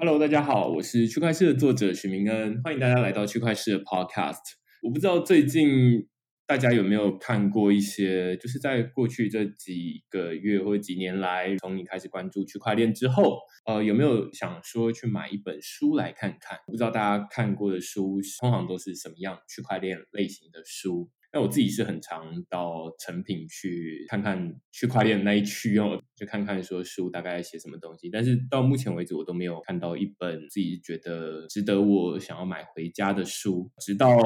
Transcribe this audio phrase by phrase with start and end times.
[0.00, 4.38] Hello，大家好，我是区块市的作者许明恩，欢迎大家来到区块市的 Podcast。
[4.84, 6.06] 我不知道最近
[6.46, 16.56] 大家有没有看过一些，就是在过去这几个月或几年来，从你开始关注区块链之后，呃，有没有想说去买一本书来看看？
[16.68, 21.10] 不知道大家看过的书通常都是什么样区块链类型的书？
[21.38, 28.10] 我自己是很常到成品去看看区块链那一区哦，就看看说书大概写什么东西。
[28.10, 33.70] 但是到目前为止，我都没有看到一本自己觉得值得我想要买回家的书。
[33.78, 34.16] 直到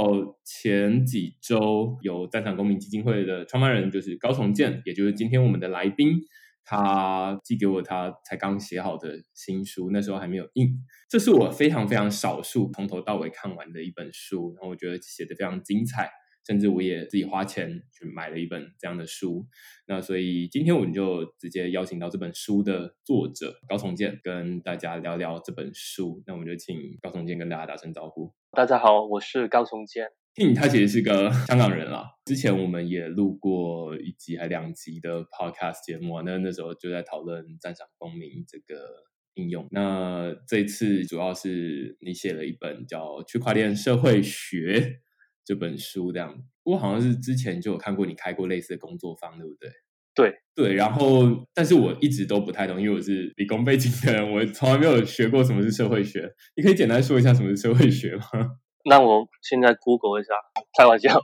[0.45, 6.21] 前几周，有战场公民基金会的创办人就是高崇建，也就是今天我们的来宾，
[6.65, 10.69] 他寄给我他才刚写好的新书，那时候还没有印。
[11.09, 16.11] 这是我非常非常少数从头到尾看完的一本书，然后我觉得写的非常精彩。
[16.45, 19.47] 甚至我也自己花钱去买了一本这样的书，
[19.87, 26.23] 那所以今天我们就直接邀请到这本书的作者高崇建，跟大家聊聊这本书。
[26.27, 28.35] 那我们就请高崇建跟大家打声招呼。
[28.51, 30.09] 大家好，我是高崇建。
[30.35, 39.69] 听他其实是个香港人啦，之前我们也录过一集还两集的 podcast 节目，那那时候就在讨论赞赏公民这个应用。
[39.71, 44.81] 那这次主要是你写了一本叫《区块链社会学》。
[45.45, 49.71] 这本书这样，我好像是之前就有看过你开过类似的工作坊，对不对？
[50.15, 56.31] 对对，然后但是我一直都不太懂，因为我是理工背景的人，我从来没有学过什么是社会学。
[56.55, 58.25] 你可以简单说一下什么是社会学吗？
[58.85, 60.35] 那我现在 Google 一下，
[60.77, 61.19] 开玩笑。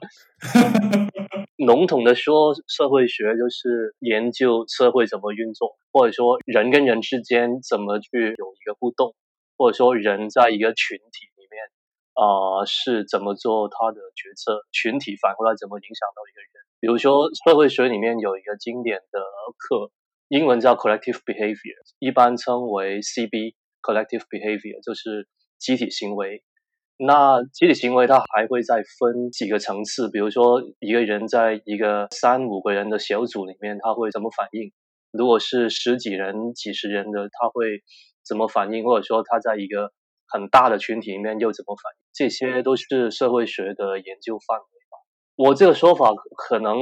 [1.59, 8.09] 笼统的说，社会学就是研究社会怎么运作，或者说人跟人之间怎么去
[8.39, 9.15] 有一个互动，
[9.59, 11.29] 或者说人在一个群体。
[12.19, 14.67] 啊，是怎么做他的决策？
[14.73, 16.51] 群体反过来怎么影响到一个人？
[16.81, 19.21] 比如说，社会学里面有一个经典的
[19.57, 19.93] 课，
[20.27, 25.29] 英文叫 collective behavior，一般称为 CB，collective behavior 就是
[25.59, 26.43] 集体行为。
[27.01, 34.73] 那集体行为它还会再分几个层次，比如说一个人在一个三五个人的小组里面，他会怎么反应？
[35.13, 37.83] 如果是十几人、几十人的，他会
[38.27, 38.83] 怎么反应？
[38.85, 39.93] 或者说他在一个
[40.29, 41.99] 很大的群体里面又怎么反应？
[42.13, 44.99] 这些都是社会学的研究范围吧。
[45.37, 46.77] 我这个说法可能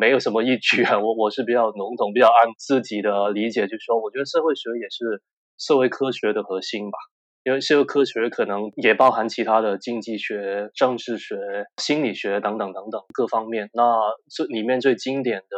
[0.00, 0.98] 没有什么依据啊。
[0.98, 4.00] 我我是比较笼统，比较按自己的理解去说。
[4.00, 5.22] 我觉得社会学也是
[5.58, 6.98] 社会科学的核心吧，
[7.42, 11.36] 因为社会科学可能也包含其他的经济学、政治学、
[11.78, 13.70] 心理学等等等等各方面。
[13.72, 13.98] 那
[14.28, 15.56] 这里面最经典的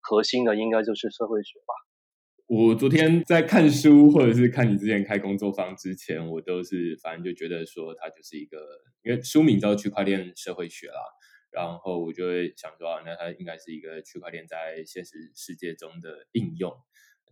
[0.00, 1.74] 核心的应该就是社会学吧。
[2.52, 8.58] 我昨天在看书，或者是看你之前开工作坊之前，我都是反正就觉得说它就是一个，
[9.04, 10.98] 因为书名叫区块链社会学啦，
[11.52, 16.72] 然后我就会想说啊，那它应该是一个区块链在现实世界中的应用。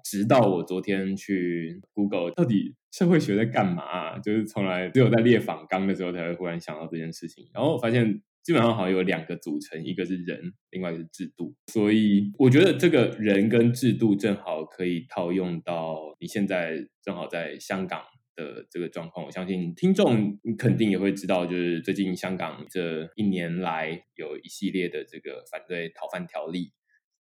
[0.05, 4.21] 直到我昨天去 Google，到底社会学在干嘛？
[4.21, 8.23] 就是从来只有在列访纲的时候才会忽然想到这件事情，然后我发现。
[8.43, 10.41] 基本上好像有两个组成，一个是人，
[10.71, 11.55] 另外一个是制度。
[11.67, 18.03] 所以我觉得这个人跟制度正好可以套用到你现在正好在香港
[18.37, 19.27] 的这个状况。
[19.27, 26.73] 我相信听众肯定也会知道，就是最近香港这一年来有一系列的这个反对逃犯条例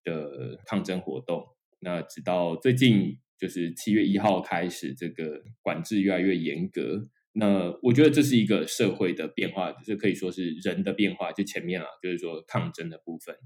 [0.04, 1.44] 的抗争活动。
[1.80, 7.08] 那直到最近，就是七月一号开始，这个管制越来越严格。
[7.40, 11.30] 那我觉得这是一个社会的变化，就是可以说是人的变化。
[11.30, 13.36] 就前面啊，就是说抗争的部分，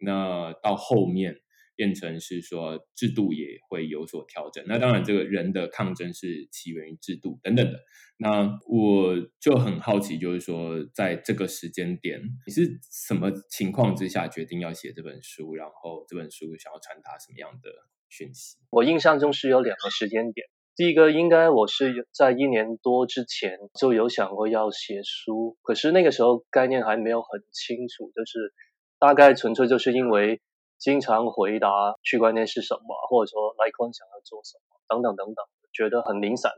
[0.00, 1.36] 那到后面
[1.76, 4.64] 变成是说制度也会有所调整。
[4.66, 7.78] 那当然，这个人的抗争是起源于制度等等的。
[8.16, 15.54] 那我就很好奇，就是说在这个时间点，你是什么情况之下决定要写这本书？
[15.54, 17.70] 然后这本书想要传达什么样的
[18.08, 18.56] 讯息？
[18.70, 20.46] 我印象中是有两个时间点。
[20.74, 28.54] 第一个应该我是在一年多之前就有想过要写书，可是那个时候概念还没有很清楚，就是
[28.98, 30.40] 大概纯粹就是因为
[30.78, 31.68] 经常回答
[32.02, 36.50] 区块链是什么，或者说来光想要做什么等等等等，觉得很零散，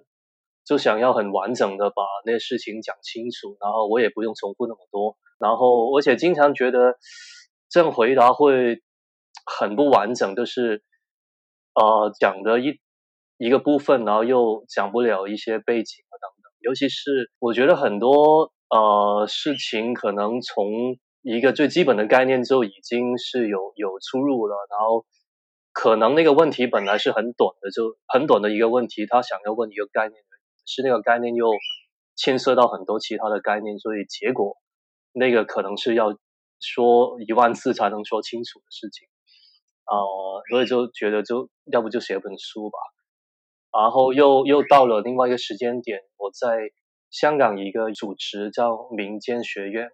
[0.64, 6.98] 就想要很完整的把那些事情讲清楚，然后我也不用重复那么多，然后而且经常觉得
[7.68, 8.80] 这样回答会
[9.44, 10.84] 很不完整，就是
[11.74, 12.78] 呃讲的一。
[13.36, 25.04] 一个部分，然后又讲不了一些背景啊等等，尤其是我觉得很多呃事情可能从一个最基本的概念就已经是有有出入了，然后
[25.72, 30.22] 可能那个问题本来是很短的，就很短的一个问题，他想要问一个概念，
[30.64, 31.50] 是那个概念又
[32.14, 34.56] 牵涉到很多其他的概念，所以结果
[35.12, 36.16] 那个可能是要
[36.60, 39.08] 说一万次才能说清楚的事情
[39.84, 39.98] 啊，
[40.50, 42.78] 所以就觉得就要不就写本书吧。
[43.76, 46.70] 然后又又到了另外一个时间点，我在
[47.10, 49.90] 香港一个组织叫民间学院，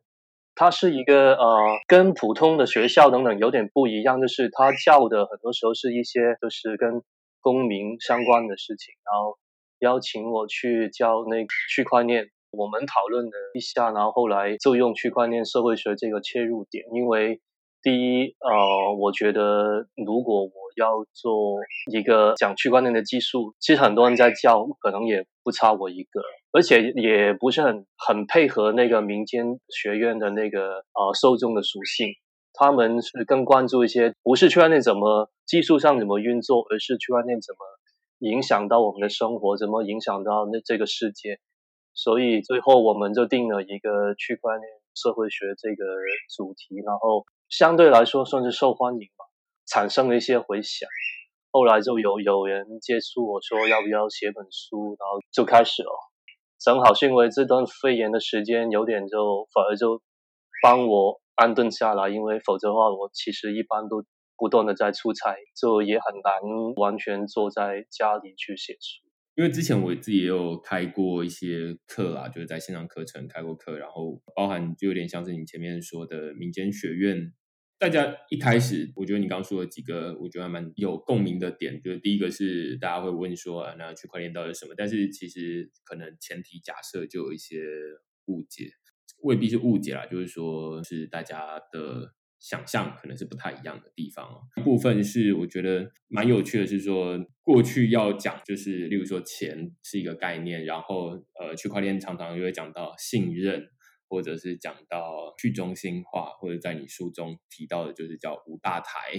[0.54, 7.02] 它是一个呃跟普通的学校等等有点不一样，就是它教的很多时候是一些就是跟
[7.40, 9.38] 公民相关的事情，然后
[9.78, 12.30] 邀请我去教那个区块链。
[12.52, 17.40] 我们讨论了一下，然后后来就用区块链社会学这个切入点，因为
[17.80, 20.50] 第一，呃，我觉得如果我
[20.80, 21.58] 要做
[21.92, 26.20] 一个讲区块链的技术，其实很多人在教，可能也不差我一个，
[26.52, 32.08] 而且也不是很很配合那个民间学院的那个呃受众的属性，
[32.52, 37.58] 他们是更关注一些不是区块链怎么技术上怎么运作，而是区块链怎么
[38.20, 41.38] 影响到我们的生活，怎么影响到那这个世界。
[41.92, 45.84] 所以最后我们就定了一个区块链社会学这个
[46.34, 49.24] 主题，然后相对来说算是受欢迎吧，
[49.70, 50.88] 产生了一些回响。
[51.52, 55.90] 后来就有有人接触我说要不要写本书，然后就开始了。
[56.58, 60.02] 正好是因为这段肺炎的时间有点就反而就
[60.62, 64.04] 帮我安顿下来，因为否则的话我其实一般都
[64.36, 69.08] 不断的在出差，就也很难完全坐在家里去写书。
[69.36, 77.32] 因为之前我自己也有开过一些课啦，就是在线上课程开过课，然后包含就有点像是你前面说的民间学院，
[77.80, 84.74] 大家一开始我觉得你刚说的几个，我觉得还蛮有共鸣的点，就是第一个是大家会问说啊，那区块链到底是什么？
[84.76, 87.56] 但是其实可能前提假设就有一些
[88.26, 88.70] 误解，
[89.22, 92.14] 未必是误解啦，就是说是大家的。
[92.42, 94.40] 想象可能是不太一样的地方哦。
[94.64, 103.68] 部分是我觉得蛮有趣的，是说过去要讲，就是例如说钱是一个概念，然后呃，区块链常常又会讲到信任。
[104.10, 109.12] 或者是讲到去中心化，或者在你书中提到的，就是叫五大台，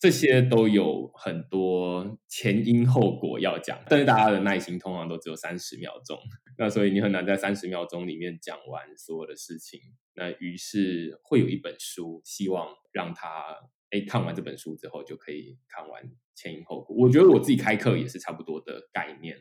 [0.00, 6.18] 这些都有很多前因后果要讲，但是大家的耐心通常都只有三十秒钟，
[6.56, 9.78] 那所以你很难在三十秒钟里面讲完所有的事情。
[10.14, 13.54] 那于是会有一本书，希望让他
[13.90, 16.02] 哎看完这本书之后就可以看完
[16.34, 16.96] 前因后果。
[16.96, 19.36] 我觉得我自己开课也是差不多的概念。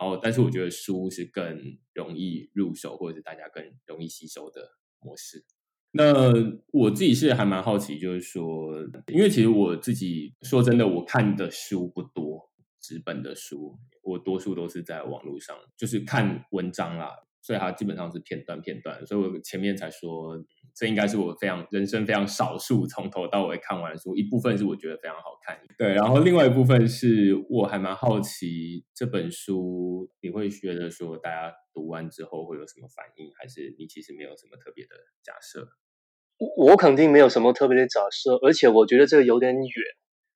[0.00, 4.60] 然后，但是我觉得书是更容易入手，或者是大家更容易吸收的
[5.00, 5.44] 模式。
[5.90, 6.32] 那
[6.70, 8.74] 我自己是还蛮好奇，就是说，
[9.12, 12.50] 因为其实我自己说真的，我看的书不多，
[12.80, 17.10] 纸本的书，我多数都是在网络上，就是看文章啦。
[17.48, 20.36] 所以它基本上是片段片段，所以我前面才说，
[20.76, 24.14] 这应该是我非常人生非常少数从头到尾看完的书。
[24.14, 34.90] 一部分是我觉得非常好看，对，然后另外一部分是我还蛮好奇这本书，你会觉得说大家读完之后会有什么反应，还是你其实没有什么特别的
[35.22, 35.70] 假设？
[36.36, 39.64] 我我肯定没有什么特别的假设，而且我觉得这个有点远，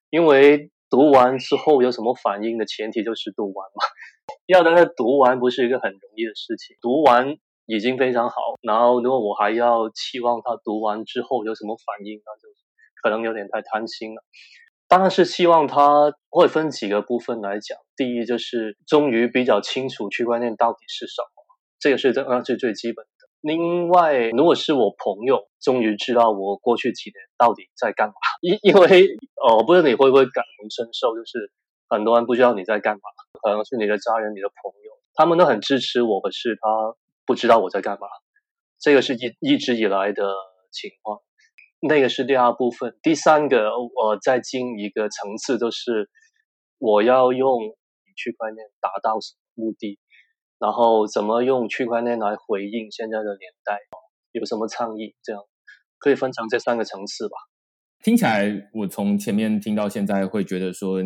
[0.08, 3.80] 因为读完之后有什么反应的前提就是读完嘛。
[4.44, 8.36] 要让他读完不是一个很容易的事情，读完已经非常好。
[8.60, 12.48] 然后如果我还要期望他读完之后有什么反应，那就
[13.02, 14.22] 可能有点太贪心了。
[14.86, 17.78] 当然是希望他会分几个部分来讲。
[17.96, 21.42] 第一就是终于比较清楚区块链到底是什么，
[21.80, 23.06] 这个是这呃是最基本。
[23.42, 31.50] 另外，如果是我朋友终于知道我过去几年到底在干嘛， 因因为哦，不知道你会不会感同身受，就是
[31.88, 33.02] 很多人不知道你在干嘛。
[33.42, 36.94] 可能是你的家人、你的朋友，他们都很支持我，可是他
[37.26, 38.06] 不知道我在干嘛。
[38.78, 40.22] 这个是一一直以来的
[40.70, 41.20] 情况。
[41.80, 46.08] 那个是第二部分，第三个我再进一个层次，就是
[46.78, 47.58] 我要用
[48.14, 49.98] 区块链达到什么目的，
[50.62, 53.80] 然后怎么用区块链来回应现在的年代，
[54.30, 55.16] 有什么倡议？
[55.20, 55.42] 这样
[55.98, 57.34] 可以分成这三个层次吧。
[58.04, 61.02] 听起来，我从前面听到现在，会觉得说。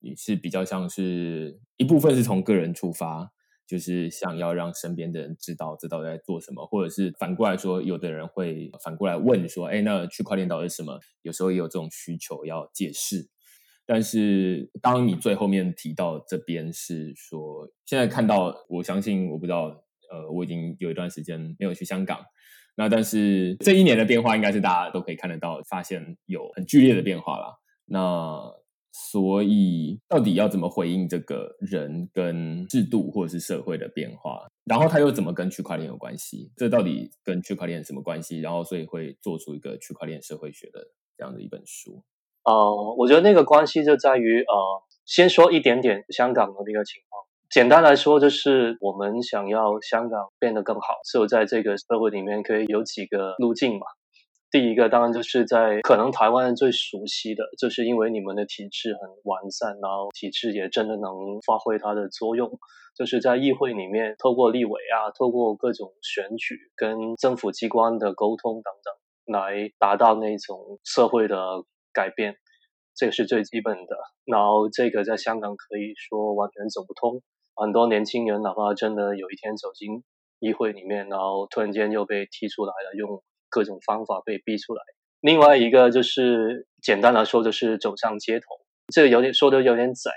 [0.00, 3.32] 你是比较像是一部分是从个人出发，
[3.66, 13.28] 就是想要让身边的人知道这到底在做什么，或者是反过来说，有的人会反过来问说：“哎，那区块链到底是什么？”有时候也有这种需求要解释。
[13.90, 22.22] 但是当你最后面提到这边是说，现在看到，我相信我不知道，呃，我已经有一段时间没有去香港，
[22.76, 27.58] 那但是这一年的变化应该是大家都可以看得到，发现有很剧烈的变化了。
[27.86, 28.38] 那
[28.92, 34.46] 所以，到底要怎么回应这个人跟制度或者是社会的变化？
[34.66, 36.52] 然后他又怎么跟区块链有关系？
[36.56, 38.40] 这到底跟区块链什么关系？
[38.40, 42.04] 然后，所以会做出一个区块链社会学的这样的一本书。
[42.48, 47.22] 呃，我觉得那个关系就在于，呃，先说一点点香港的那个情况。
[47.50, 53.86] 简单来说，就是我们想要香港变得更好，只有在这个社会里面可以有几个路径嘛。
[54.50, 61.12] 第一个当然就是在可能台湾人最熟悉的，就是因为你们的体制很完善，然后体制也真的能
[61.44, 62.50] 发挥它的作用，
[62.96, 71.36] 就是在议会里面透过立委啊，透过各种选举跟政府机关的沟通等等，来达到那种社会的
[71.98, 72.36] 改变，
[72.94, 73.92] 这个是最基本的。
[74.24, 77.22] 然后这个在香港可以说完全走不通，
[77.56, 80.04] 很多年轻人哪怕真的有一天走进
[80.38, 83.22] 议会里面，然后突然间又被踢出来了，用。
[83.50, 84.82] 各种方法被逼出来。
[85.22, 88.44] 另外一个就是简单来说，就是走上街头。
[88.92, 90.12] 这个有点说的有点窄，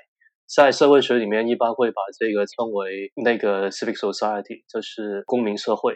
[0.54, 5.96] 在社会学里面一般会把这个称为那个 civic society，就是公民社会。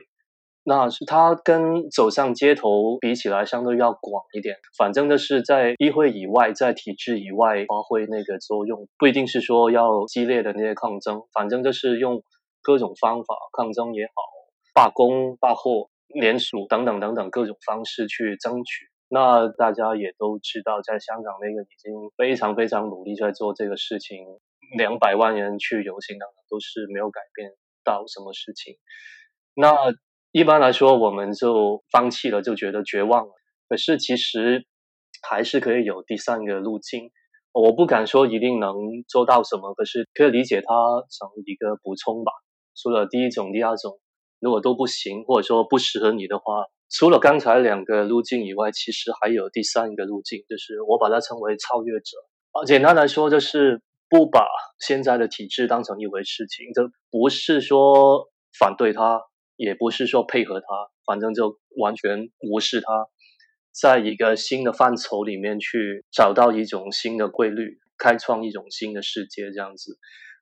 [0.66, 4.58] 那是它跟走上街头比起来，相对要广一点。
[4.78, 12.24] 反正就是在议会以外，在体制以外发挥那个作用，不一定是说要激烈的那些抗争，反正就是用
[12.62, 14.14] 各种方法抗争也好，
[14.74, 15.90] 罢工罢货。
[16.08, 24.24] 联署等等等等各种方式去争取，那大家也都知道，在香港那个已经非常非常努力在做这个事情，
[24.78, 27.52] 两百万人去游行等等都是没有改变
[27.84, 28.76] 到什么事情。
[29.56, 29.74] 那
[30.36, 33.32] 一般来说，我们就放弃了，就觉得绝望了。
[33.70, 34.66] 可是其实
[35.26, 37.10] 还是可以有第三个路径，
[37.54, 38.76] 我不敢说一定能
[39.08, 40.74] 做到什么，可是可以理解它
[41.10, 42.34] 成一个补充吧。
[42.76, 43.98] 除了第一种、第二种。
[44.42, 52.18] 如果都不行，或者说不适合你的话，除了刚才两个路径以外，其实还有第三个路径，就是我把它称为超越者。
[52.52, 54.46] 啊，简单来说，就是不把
[54.86, 58.28] 现在的体制当成一回事情，这不是说
[58.60, 59.22] 反对它，
[59.56, 60.66] 也不是说配合它，
[61.06, 63.08] 反正就完全无视它，
[63.72, 69.98] 在一个新的范畴里面去找到一种新的规律，开创一种新的世界，这样子。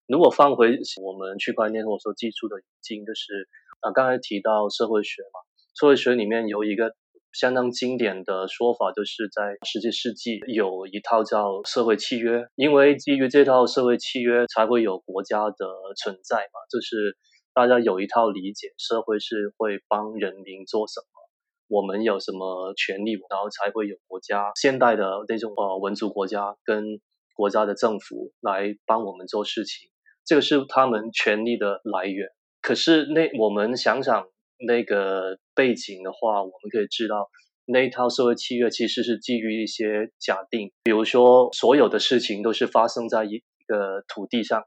[0.07, 3.47] 如果放回我们区块链或者说技术的引进，就是。
[3.83, 5.41] 啊，刚才提到社会学嘛，
[5.77, 6.95] 社会学里面有一个
[7.33, 15.67] 相当经典的说法，就是在十七世纪有一套叫社会契约，因为基于这套社会契约才会有国家的
[15.97, 17.17] 存在嘛，就是
[17.53, 24.51] 大家有一套理解，社会是会帮人民做什么，我们有什么权利，然后才会有国家。
[24.55, 26.99] 现代的那种呃文族国家跟
[27.35, 29.89] 国家的政府来帮我们做事情，
[30.25, 32.29] 这个是他们权利的来源。
[32.61, 34.27] 可是那我们想想
[34.65, 37.29] 那个背景的话，我们可以知道
[37.65, 44.63] 那一套社会契约其实是基于一些假定，比如说所有的事情都是发生在一个土地上，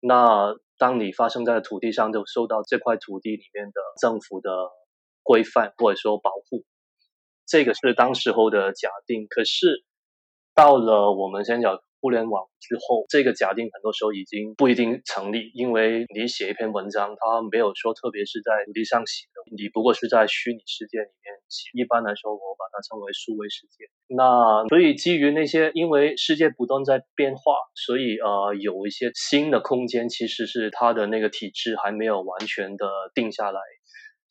[0.00, 4.50] 那当你发生在土地上，就受到这块土地里面的政府的
[5.22, 6.64] 规范或者说保护，
[7.46, 9.26] 这个是当时候的假定。
[9.28, 9.84] 可是
[10.54, 11.78] 到了我们先讲。
[12.00, 21.68] 互联网之后，这个假定很多时候已经不一定成立，因为你写一篇文章，它没有说特别是在土地上写的，你不过是在虚拟世界里面写。
[21.74, 23.84] 一般来说，我把它称为数位世界。
[24.08, 33.60] 那所以基于那些，因为世界不断在变化，所以呃有一些新的空间，其实是它的那个体制还没有完全的定下来。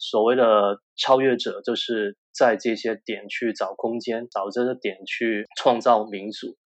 [0.01, 6.57] 所谓的超越者，就是在这些点去找空间，找这个点去创造民主。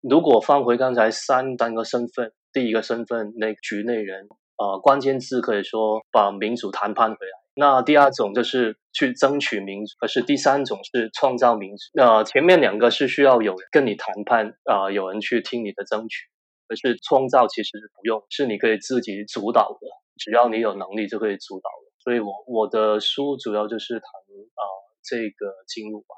[0.00, 7.32] 如果放回刚才三三个身份，第一个身份那局内人，呃，关键字可以说把民主谈判回来。
[7.54, 11.82] 那第二种就是去争取民主，可是第三种是创造民主。
[11.94, 16.26] 那前面两个是需要有人跟你谈判，啊，有人去听你的争取，
[16.68, 21.90] 可是创造其实不用，是你可以自己主导的，只要你有能力就可以主导的。
[21.98, 24.62] 所以我我的书主要就是谈啊
[25.02, 26.14] 这个进入吧。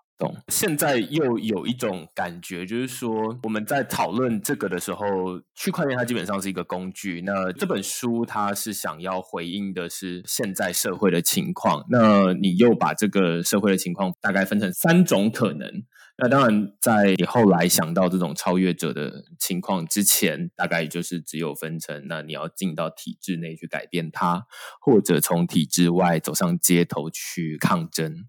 [0.48, 5.04] 现在又有一种感觉，就是说我们在讨论这个的时候，
[5.54, 7.22] 区块链它基本上是一个工具。
[7.22, 11.84] 那这本书它是想要回应的是现在社会的情况。
[11.90, 15.84] 那你又把这个社会的情况大概分成三种可能。
[16.22, 24.44] 那当然，在你后来想到这种超越者的情况之前，大概就是只有分成：那你要进到体制内去改变它，
[24.82, 28.26] 或者从体制外走上街头去抗争。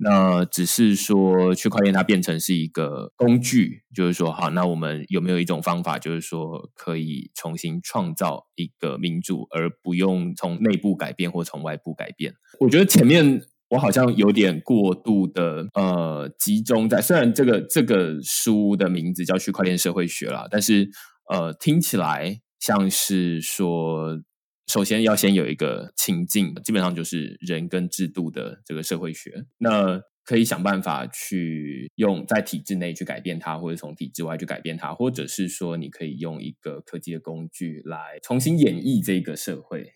[0.00, 12.32] 那只是说区块链它变成是一个工具，就是说，好，那我们有没有一种方法，就是说可以重新创造一个民主，而不用从内部改变或从外部改变？
[12.60, 20.88] 我觉得前面我好像有点过度的呃集中在，虽然这个这个书的名字叫区块链社会学啦，但是
[21.28, 24.20] 呃听起来像是说。
[24.68, 29.46] 首先要先有一个情境，基本上就是人跟制度的这个社会学。
[29.56, 39.94] 那可以想办法去用在体制内去改变它，或者从体制外去改变它，或者是说你可以用一个科技的工具来重新演绎这个社会。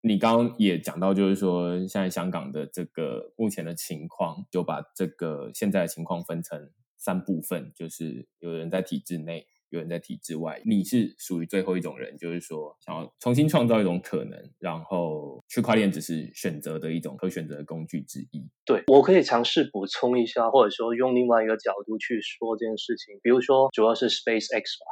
[0.00, 9.46] 你刚刚也讲到，就是说现在香港的这个目前的情况，就把这个现在的情况分成三部分，就是有人在体制内。
[9.70, 18.48] 有人在体制外，你是属于最后一种人，就是说想要重新创造一种可能，然后区块链只是选择的一种可选择的工具之一。
[18.64, 23.18] 对我可以尝试补充一下，或者说用另外一个角度去说这件事情。
[23.22, 24.86] 比如说，主要是 Space X 吧，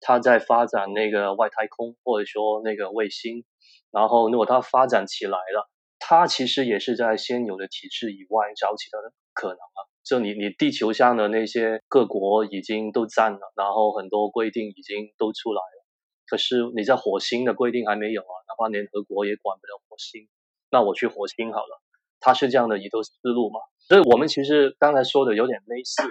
[0.00, 3.44] 它在发展那个外太空，或者说那个卫星，
[3.90, 9.78] 然后如果它发展起来了，它其实也是在现有的体制以外找其他的可能啊。
[10.08, 15.84] 就你，你地球上的那些各国已经都占了，然后很多规定已经都出来了。
[16.26, 20.26] 可是你在火星的规定还没有啊，哪怕联合国也管不了火星。
[20.70, 21.82] 那我去火星好了，
[22.20, 23.60] 他是这样的一个思路嘛？
[23.80, 26.02] 所以我们其实刚才说的有点类似，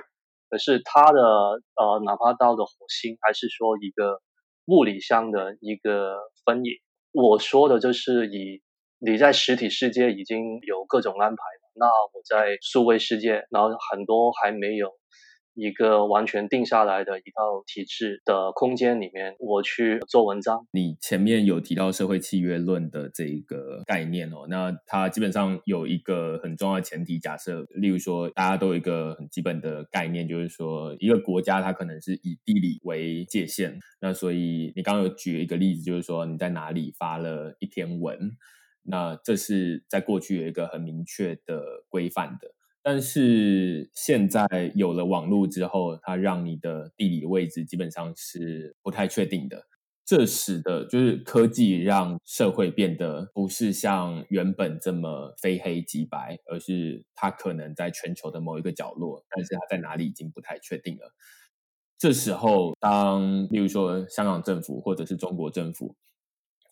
[0.51, 4.21] 可是他的呃，哪怕到了火星，还是说一个
[4.65, 6.73] 物理上的一个分野。
[7.13, 8.61] 我说的就是以
[8.99, 11.43] 你在实体世界已经有各种安排。
[11.79, 14.89] 那我在数位世界，然后很多还没有
[15.53, 20.67] 一个完全定下来的一套体制的空间里面，我去做文章。
[20.71, 38.37] 你前面有提到社会契约论的这一个概念哦，那它基本上有一个很重要的前提假设，例如说大家都有一个很基本的概念，就是说一个国家它可能是以地理为界限，那所以你刚刚有举一个例子，就是说你在哪里发了一篇文。
[38.89, 49.67] 那这是在过去有一个很明确的规范的，但是现在有了网络之后，它让你的地理位置基本上是不太确定的。
[50.05, 61.13] 这使得就是科技让社会变得不是像原本这么非黑即白，而是它可能在全球的某一个角落，但是它在哪里已经不太确定了。
[61.97, 65.95] 这时候，当例如说香港政府或者是中国政府。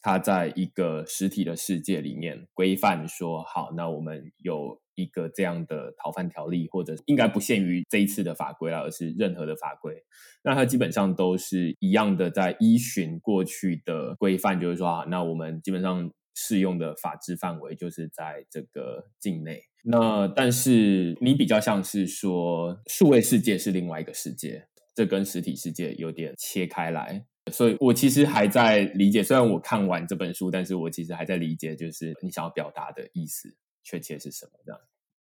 [0.06, 10.04] 它在一个实体的世界里面规范说好，那我们有一个这样的逃犯条例，或者应该不限于这一次的法规了，而是任何的法规。
[10.44, 19.64] 那它基本上都是一样的，在依循过去的规范，就是说啊，那我们基本上适用的法制范围就是在这个境内。
[19.86, 27.26] 那但是你比较像是说，数位世界是另外一个世界，这跟实体世界有点切开来。
[27.52, 34.82] 所以我其实还在理解，虽然我看完这本书，但是我其实还在理解，就是你想要表达的意思确切是什么这样。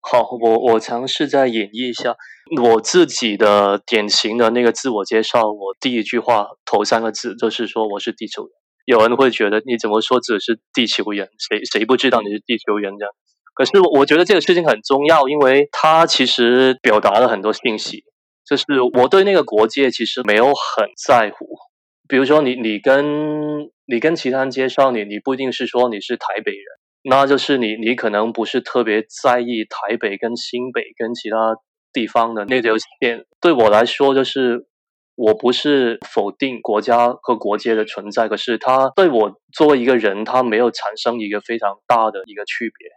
[0.00, 2.16] 好，我我尝试再演绎一下
[2.62, 5.50] 我自己的典型的那个自我介绍。
[5.50, 8.52] 我第一句话头三个字就是说我是地球人。
[8.84, 11.28] 有人会觉得你怎么说只是地球人？
[11.38, 13.12] 谁谁不知道你是地球人这样？
[13.52, 18.04] 可是我觉得这个事情很重要，因为它其实表达了很多信息。
[18.48, 18.64] 就是
[18.94, 21.55] 我对那个国界其实没有很在乎。
[22.08, 26.64] 比如说，你你跟你跟其他人介绍你，你不一定是说你是台北人，
[27.02, 31.56] 那就是你你可能不是特别在意台北跟新北跟其他
[31.92, 33.24] 地方的那条线。
[33.40, 34.66] 对我来说，就是
[35.14, 42.88] 我不是否定国家和国界的存在，可是他对我作为一个人，他没有产生一个非常大的一个区别。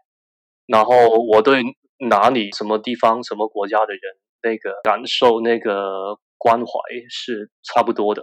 [0.68, 0.94] 然后
[1.32, 1.64] 我对
[2.10, 4.02] 哪里什么地方什么国家的人
[4.44, 6.72] 那个感受那个关怀
[7.10, 8.22] 是差不多的。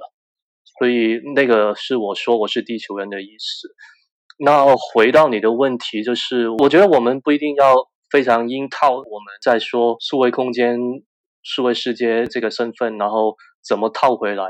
[0.78, 3.68] 所以那个是我说我是地球人的意思。
[4.38, 7.74] 那回到你的问题，就是我觉得我们不一定要
[8.10, 10.78] 非常硬套我们在说数位空间、
[11.42, 13.34] 数位世界这个身份，然后
[13.66, 14.44] 怎么套回来。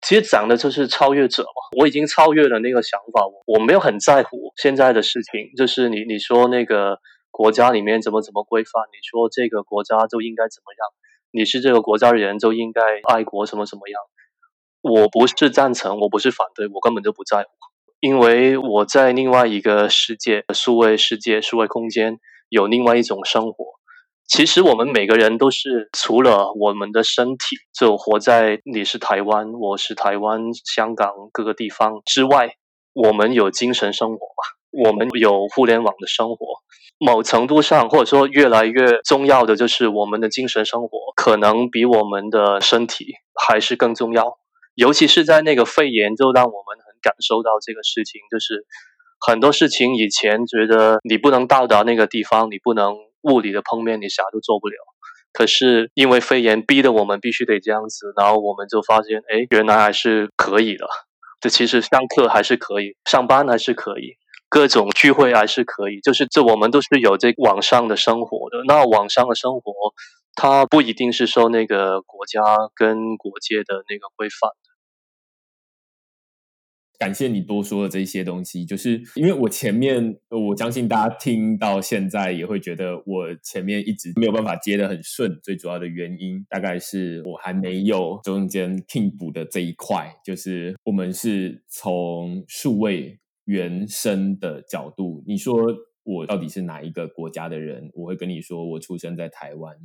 [0.00, 1.78] 其实讲的就是超越者嘛。
[1.78, 5.50] 我已经超越了那个想法，我我没有很在乎现在的事情。
[5.56, 6.98] 就是你你说那个
[7.30, 10.86] 国家里面怎么怎么规范，你说这个国家就应该怎么样，
[11.32, 12.80] 你是这个国家的人就应该
[13.12, 14.00] 爱国什么什么样。
[14.82, 17.48] 我不是赞成，我不是反对，我根本就不在乎，
[18.00, 22.18] 因为我在另外一个世界，数位世界、数位空间，
[22.48, 23.64] 有另外一种生活。
[24.26, 32.56] 其实我们每个人都是除了我们的身体，就活在你是台湾，我是台湾、香港各个地方之外，
[32.92, 34.86] 我们有精神生活嘛？
[34.86, 36.46] 我们有互联网的生活。
[36.98, 44.38] 某程度上，或者说越来越重要的，就是我们的精神生活，可能比我们的身体还是更重要。
[44.74, 48.64] 尤其是在那个肺炎，就让我们很感受到这个事情，就是
[49.20, 54.74] 很多事情以前觉得你不能到达那个地方，你不能物理的碰面，你啥都做不了。
[55.32, 60.86] 可是因为肺炎逼得我们必须得这样子，然后我们就发现，哎，原来还是可以的。
[61.40, 64.16] 这其实上课还是可以，上班还是可以，
[64.48, 66.00] 各种聚会还是可以。
[66.00, 68.62] 就是这我们都是有这网上的生活的。
[68.66, 69.72] 那网上的生活，
[70.34, 72.42] 它不一定是受那个国家
[72.74, 74.50] 跟国界的那个规范。
[77.02, 95.56] 感谢你多说的这些东西，就是因为我前面我相信大家听到现在也会觉得我前面一直没有办法接的很顺，最主要的原因大概是我还没有中间听补的这一块，就是我们是从数位原生的角度，你说
[96.04, 97.90] 我到底是哪一个国家的人？
[97.94, 99.76] 我会跟你说我出生在台湾。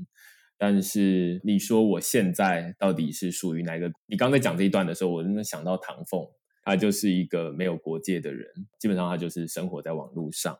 [0.59, 3.91] 但是你说我现在到底是属于哪个？
[4.05, 6.23] 你刚才讲这一段的时候，我真的想到唐凤，
[6.67, 8.45] 他就是一个没有国界的人，
[8.77, 10.59] 基本上他就是生活在网络上。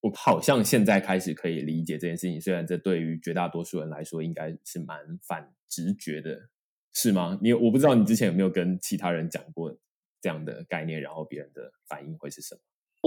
[0.00, 6.48] 我好像现在开始可以理解这件事情，虽然这对于绝大多数人来说应该是蛮反直觉的，
[6.92, 7.38] 是吗？
[7.40, 9.72] 你我不知道你之前有没有跟其他人讲过
[10.20, 12.60] 这样的概念，然后别人的反应会是什么？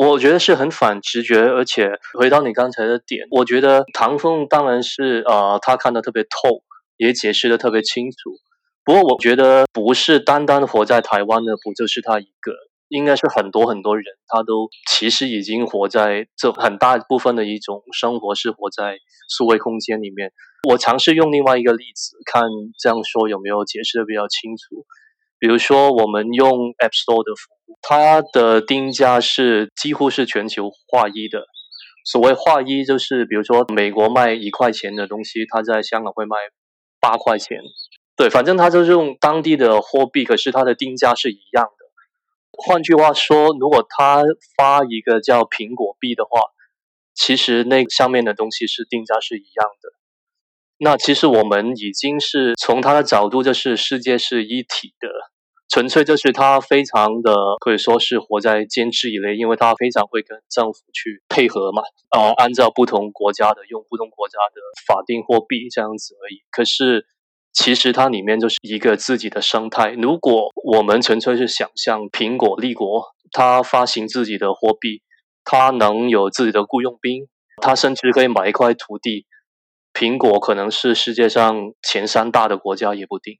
[0.08, 6.64] 我觉得是很反直觉，而且回到你刚才的点，我觉得唐凤当然是呃，他看得特别透，
[6.96, 8.18] 也解释的特别清楚。
[8.88, 12.54] 不过我觉得不是单单活在台湾的，不就是他一个，
[12.88, 18.98] 应该是很多很多人，他都其实已经活在这很大部分的一种生活是活在
[19.28, 20.32] 数位空间里面。
[20.70, 22.44] 我尝试用另外一个例子，看
[22.80, 24.86] 这样说有没有解释的比较清楚。
[25.38, 31.44] 比如说，我们用 App Store 的服务，它的定价是几乎是全球划一的。
[32.06, 36.38] 所谓划一，就是比如说美国卖一块钱的东西，它在香港会卖
[37.02, 37.60] 八块钱。
[38.18, 41.86] 对，反正它就是用当地的货币，可是它的定价是一样的。
[42.52, 44.24] 换句话说，如果他
[44.58, 46.42] 发一个叫苹果币的话，
[47.14, 49.94] 其实那上面的东西是定价是一样的。
[50.80, 55.10] 那其实我们已经是从他的角度，就是世界是一体的，
[55.70, 61.84] 纯粹就是他非常的可以说是活在监制以内，因为他非常会跟政府去配合嘛，
[62.16, 66.42] 呃，按照不同国家的用不同国家的法定货币这样子而已。
[66.50, 67.06] 可是
[67.60, 69.90] 其实它里面就是一个自己的生态。
[69.90, 75.02] 如果我们纯粹是想象苹果立国，它发行自己的货币，
[75.44, 77.28] 它能有自己的雇佣兵，
[77.60, 79.26] 它甚至可以买一块土地。
[79.92, 83.40] 苹果可能是世界上前三大的国家也不定，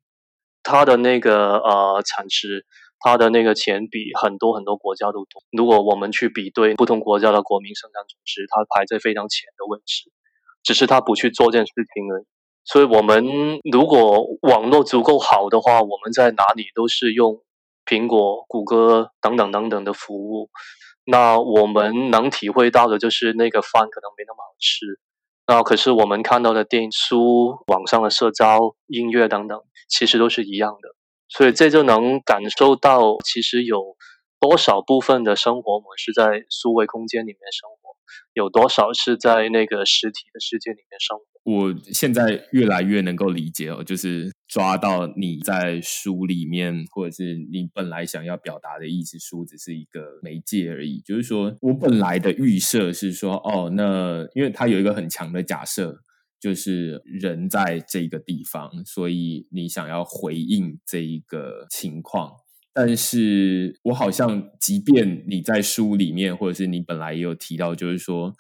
[0.64, 2.66] 它的那个呃产值，
[3.00, 5.44] 它的那个钱比很多很多国家都多。
[5.52, 10.12] 如果我们去比对不同国家的国民生产总值，它排在非常前的位置，
[10.64, 12.26] 只是它不去做这件事情而已。
[12.70, 13.26] 所以，我们
[13.72, 17.42] 如果网络足够好的话，我们在哪里都是用
[17.86, 20.50] 苹果、谷歌等等等等的服务，
[21.06, 25.00] 那我们能体会到的就是那个饭可能没那么好吃。
[25.48, 30.90] 那可是我们看到的电影、书、网上的社交、音乐等等，其实都是一样的，
[31.30, 33.96] 所以这就能感受到，其实有
[34.42, 37.96] 多少部分的生活模式在数位空间里面生活，
[38.34, 41.24] 有多少是在那个实体的世界里面生活。
[41.50, 51.00] 我现在越来越能够理解哦，就是抓到你在书里面，或者是你本来想要表达的意思，书只是一个媒介而已。
[51.00, 56.04] 就是说我本来的预设是说，哦，那因为它有一个很强的假设，
[56.38, 62.34] 就是人在这个地方，所以你想要回应这一个情况。
[62.74, 68.34] 但是我好像，即便你在书里面，或者是你本来也有提到，就是说。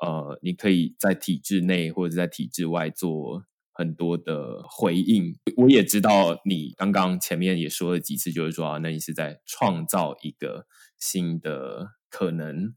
[0.00, 5.36] 呃，你可以在体制内或者在体制外做很多的回应。
[5.56, 10.66] 我也知道你刚刚前面也说了几次，就是说啊，那你是在创造一个
[10.98, 12.74] 新的可能。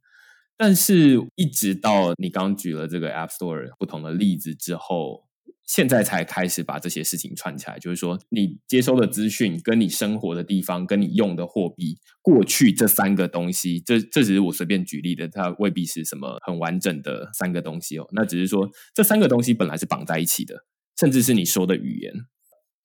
[0.55, 5.25] 但是，一直到你刚举了这个 App Store 不同的例子之后。
[5.65, 18.07] 现在才开始把这些事情串起来，就是说，你接收的资讯跟你生活的地方，跟你用的货币，过去这三个东西，这这只是我随便举例的，它未必是什么很完整的三个东西哦。
[18.11, 20.65] 那只是说，这三个东西本来是绑在一起的，
[20.99, 22.13] 甚至是你说的语言、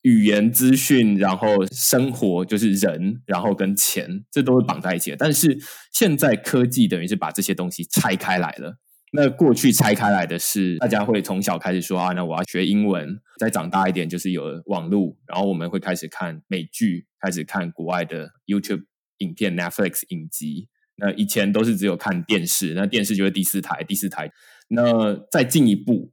[0.03, 5.17] 语言资讯，然后生活就是人，然后跟钱，这都是绑在一起的。
[5.17, 5.59] 但是
[5.93, 8.79] 现在科技等于是把这些东西拆开来了。
[9.13, 13.19] 那过去拆开来的是，大家会从小开始说啊，那我要学英文。
[13.39, 18.85] 再长大一点，就是有网络，然后我们会开始看美剧，开始看国外的 YouTube
[19.19, 20.69] 影片、Netflix 影集。
[20.97, 24.31] 那以前都是只有看电视，那电视就是第四台，第四台。
[24.69, 26.13] 那再进一步，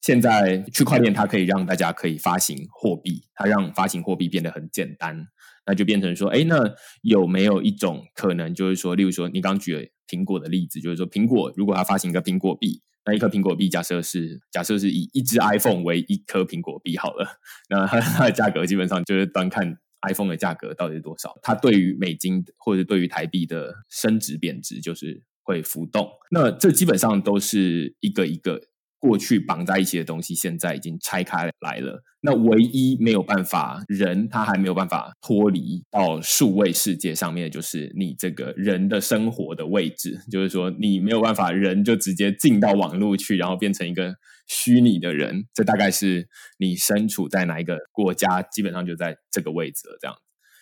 [0.00, 5.26] 现在区块链它可以让大家可以发行货币，它让发行货币变得很简单。
[5.66, 17.26] 那就变成说，哎，那有没有一种可能，就是说，例如说，你刚举苹果的例子，就是说，苹果如果它发行一个苹果币，那一颗苹果币假设是假设是以一只 iPhone 为一颗苹果币好了，
[17.70, 26.08] 那它的价格基本上就是端看 iPhone 的价格到底是多少，它对于美金或者对于台币的升值贬值就是会浮动。
[26.30, 28.60] 那这基本上都是一个一个
[29.02, 32.00] 过去绑在一起的东西，现在已经拆开来了。
[32.20, 44.14] 那唯一没有办法，人他还没有办法脱离到数位世界上面，就是你这个人的生活的位置，就是说你没有办法，人就直接进到网络去，然后变成一个
[44.46, 45.46] 虚拟的人。
[45.52, 46.28] 这大概是
[46.60, 49.98] 你身处在哪一个国家，基本上就在这个位置了。
[50.00, 50.16] 这样，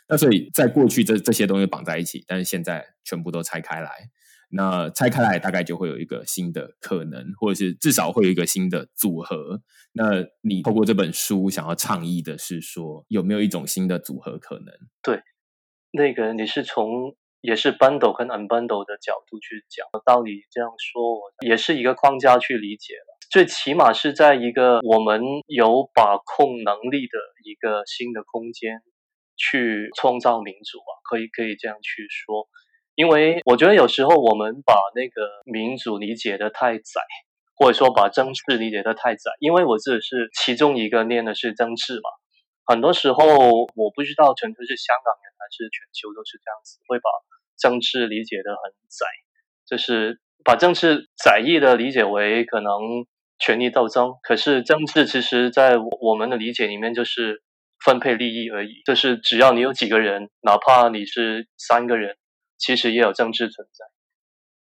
[0.09, 3.90] 那所以在过去这这些东西绑在一起，但是现在全部都拆开来。
[4.53, 9.61] 那拆开来，大概就会有一个新的可能，或者是至少会有一个新的组合。
[9.93, 14.67] 那你透过这本书想要倡议的是说，有没有一种新的组合可能？
[15.03, 15.23] 对，
[15.93, 23.19] 那个你是从也是 bundle 跟 unbundle 的角度去讲，道理这样说，我也是一个框架去理解了。
[23.31, 28.83] 最起码是在一个我们有把控能力的一个新的空间
[29.37, 32.49] 去创造民主啊，可以可以这样去说。
[33.01, 37.01] 因为我觉得有时候我们把那个民主理解的太窄，
[37.57, 39.31] 或者说把政治理解的太窄。
[39.41, 42.11] 因为我自己是其中一个念的是政治嘛，
[42.67, 43.25] 很多时候
[43.75, 47.09] 我不知道纯粹是香港人还是全球都是这样子，会把
[47.57, 49.07] 政治理解的很窄，
[49.67, 53.07] 就是把政治窄义的理解为可能
[53.39, 54.13] 权力斗争。
[54.23, 57.43] 可是政治其实在我们的理解里面就是
[57.83, 62.19] 分配利益而已，就是只要你有几个人，哪怕你是三个人。
[62.61, 63.87] 其实也有政治存在。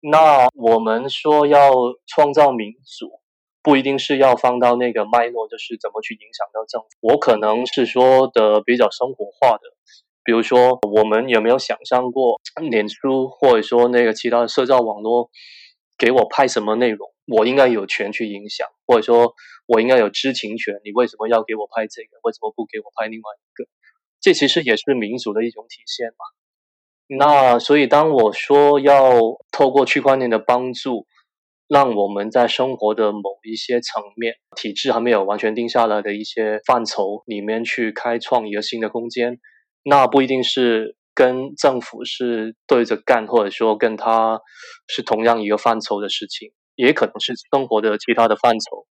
[0.01, 1.71] 那我们说要
[2.05, 3.21] 创造民主，
[3.63, 6.87] 不一定是要放到那个脉络，就是怎么去影响到政府。
[6.99, 9.63] 我可能是说的比较生活化的，
[10.23, 15.31] 比如说我们有没有想象过，脸书或者说那个其他的社交网络
[15.97, 19.33] 给我拍什么内容，我应该有权去影响，或者说
[19.65, 20.75] 我应该有知情权。
[20.83, 22.19] 你为什么要给我拍这个？
[22.21, 23.67] 为什么不给我拍另外一个？
[24.21, 26.25] 这其实也是民主的一种体现嘛。
[27.07, 29.19] 那所以，当我说要
[29.51, 31.05] 透过区块链的帮助，
[31.67, 39.37] 让我们在生活的某一些层面、体制还没有完全定下来的一些范畴里面去开创一个新的空间，
[39.83, 44.41] 那不一定是跟政府是对着干，或者说跟他
[44.87, 48.87] 是同样一个范畴的事情，也可能是生活的其他的范畴。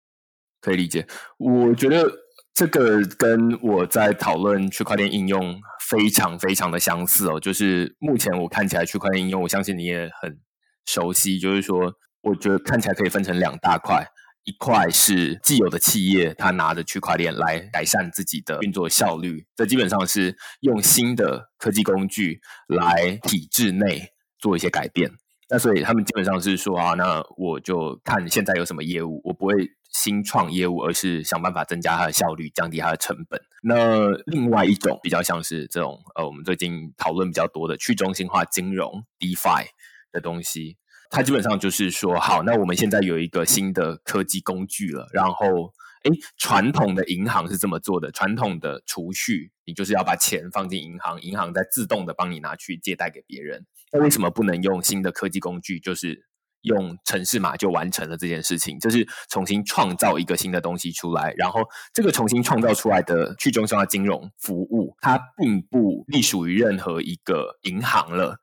[0.61, 1.07] 可以理解，
[1.39, 2.24] 我觉得。
[2.55, 10.39] 这个跟我在讨论区块链应用非常非常的相似哦，就是目前我看起来区块链应用，我相信你也很
[10.87, 14.07] 熟悉，就是说，我觉得看起来可以分成两大块，
[14.45, 25.11] 一块是既有的企业，它拿着区块链来改善自己的运作效率，这基本上是用新的科技工具来体制内做一些改变。
[25.51, 29.55] 那所以他们基本上是说啊，那我就看现在有什么业务，我不会。
[29.95, 33.41] 新创业务，而是想办法增加它的效率，降低它的成本。
[33.63, 39.67] 那另外一种比较像是这种呃，我们最近讨论比较多的去中心化金融 （DeFi）
[40.11, 40.77] 的东西，
[41.11, 45.09] 它基本上就是说，好，那我们现在有一个新的科技工具了。
[45.13, 53.65] 然后，诶，传统的银行是这么做的，传统的储蓄，你就是要把钱放进银行，银行再自动的帮你拿去借贷给别人。
[53.93, 55.79] 那为什么不能用新的科技工具？
[55.79, 56.27] 就是
[56.65, 68.37] 用城市码就完成了这件事情，就是重新创造一个新的东西出来，然后这个重新创造出来的去中心化金融服务，它并不隶属于任何一个银行了。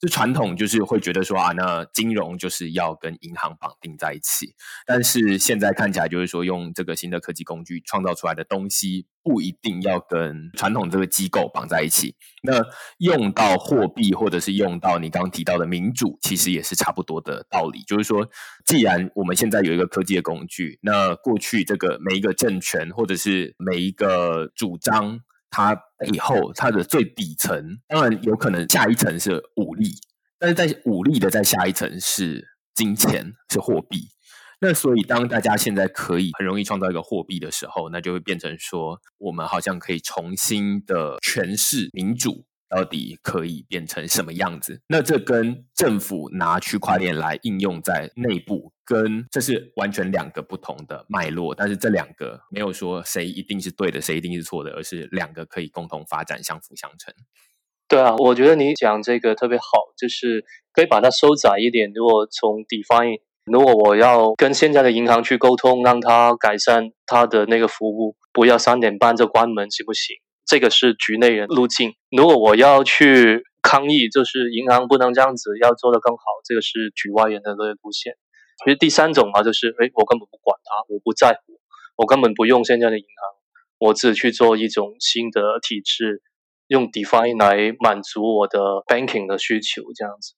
[0.00, 4.54] 就传统就是会觉得说啊，那金融就是要跟银行绑定在一起，
[4.86, 12.14] 但是现在看起来就是说，用这个新的科技工具创造出来的东西，不一定要跟传统这个机构绑在一起。
[12.42, 12.64] 那
[12.98, 17.82] 用到货币或者是用到你刚刚提到的民主，其实也是差不多的道理。
[17.82, 18.28] 就是说，
[18.64, 25.20] 既然我们现在有一个科技的工具，那过去这个每一个政权或者是每一个主张。
[25.50, 25.76] 它
[26.12, 29.90] 以后它的最底层，当然有可能下一层是武力，
[30.38, 34.08] 但是在武力的再下一层是金钱，是货币。
[34.60, 42.44] 那所以当大家现在可以很容易创造一个货币的时候，那就会变成说，我们好像可以重新的诠释民主。
[42.68, 44.80] 到底可以变成什么样子？
[44.88, 51.54] 那这跟政府拿区块链来应用在内部，跟这是完全两个不同的脉络。
[51.54, 57.14] 但是这两个没有说谁一定是对的，谁一定是错的，而是两个可以共同发展，相辅相成。
[57.88, 59.64] 对啊，我觉得你讲这个特别好，
[59.96, 61.90] 就是可以把它收窄一点。
[61.94, 70.16] 如果从 define，如果我要跟现在的银行去沟通，让它改善它的那个服务，不要三点半就关门，行不行？
[70.48, 71.92] 这个是局内人路径。
[72.10, 78.14] 如果我要去抗议，就是银行不能这样子，要做得更好，这个是局外人的路线。
[78.64, 81.60] 其实第三种嘛，就是哎，我根本不管它，我不在乎，
[81.96, 86.22] 我根本不用现在的银行，我只去做一种新的体制，
[86.66, 88.58] 用 DeFi 来满足我的
[88.88, 90.34] banking 的需求，这样子。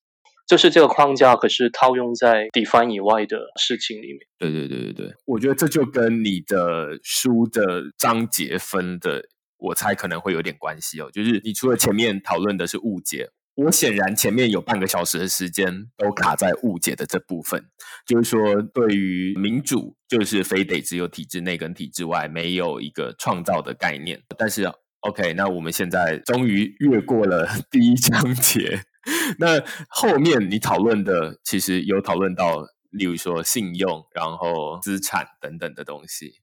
[0.46, 4.18] 就是这个框架，可是套用在 define 以外的事情里面。
[4.37, 9.23] 对对对对对，我觉得这就跟你的书的章节分的，
[9.61, 11.11] 我猜可能会有点关系哦。
[11.12, 17.64] 就是你除了前面讨论的是误解，我显然前面有半个小时的时间都卡在误解的这部分，
[18.07, 24.23] 就是说对于民主，就是非得只有体制内跟体制外，没有一个创造的概念。
[24.38, 24.70] 但是
[25.01, 28.83] OK，那我们现在终于越过了 第一章节。
[29.38, 36.39] 那后面你讨论的其实有讨论到，例如说信用，然后资产等等的东西。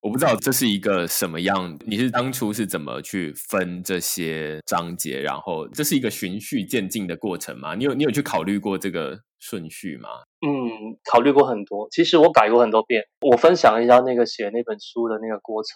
[0.00, 5.20] 我不知道这是一个什么样，你是当初是怎么去分这些章节？
[5.20, 7.74] 然后这是一个循序渐进的过程吗？
[7.74, 10.08] 你有你有去考虑过这个顺序吗？
[10.46, 11.86] 嗯，考虑过很多。
[11.90, 13.04] 其实我改过很多遍。
[13.20, 15.70] 我分享一下那个写那本书的那个过程。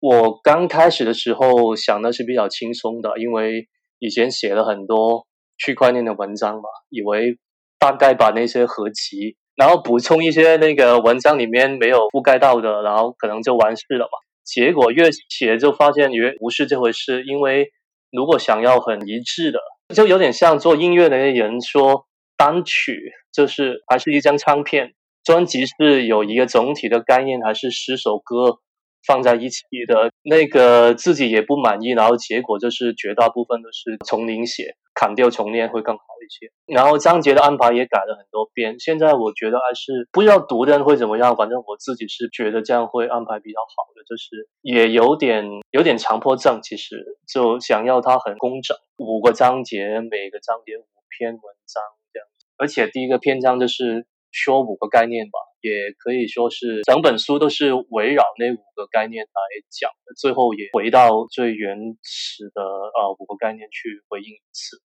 [0.00, 5.26] 我刚开始的时候想的是比较轻松的，因为以前写了很多。
[5.58, 7.38] 区块链的文章嘛，以为
[7.78, 14.18] 大概把那些合集，然后补充一些那个文章里面没有覆盖到的，然后可能就完事了嘛。
[14.42, 17.70] 结果越写就发现越不是这回事，因为
[18.10, 19.60] 如果想要很一致的，
[19.94, 28.58] 就有点像做音乐的那些人说单曲就是还是一张唱片，专辑是有一个总体的概念，还是十首歌
[29.06, 34.76] 放在一起的，那个自己也不满意，然后结果就是绝大部分都是从零写。
[34.94, 38.78] 砍掉重练会更好一些，然后章节的安排也改了很多遍。
[38.78, 52.46] 现在我觉得还是不知道读的人会怎么样，反正我自己是觉得这样会安排比较好的，就是也有点有点强迫症，其实就想要它很工整，五个章节，每个章节五篇文章这样子。
[52.58, 64.76] 而且第一个篇章就是说五个概念吧，也可以说是整本书都是围绕那五个概念来讲的，最后也回到最原始的呃五个概念去回应一次。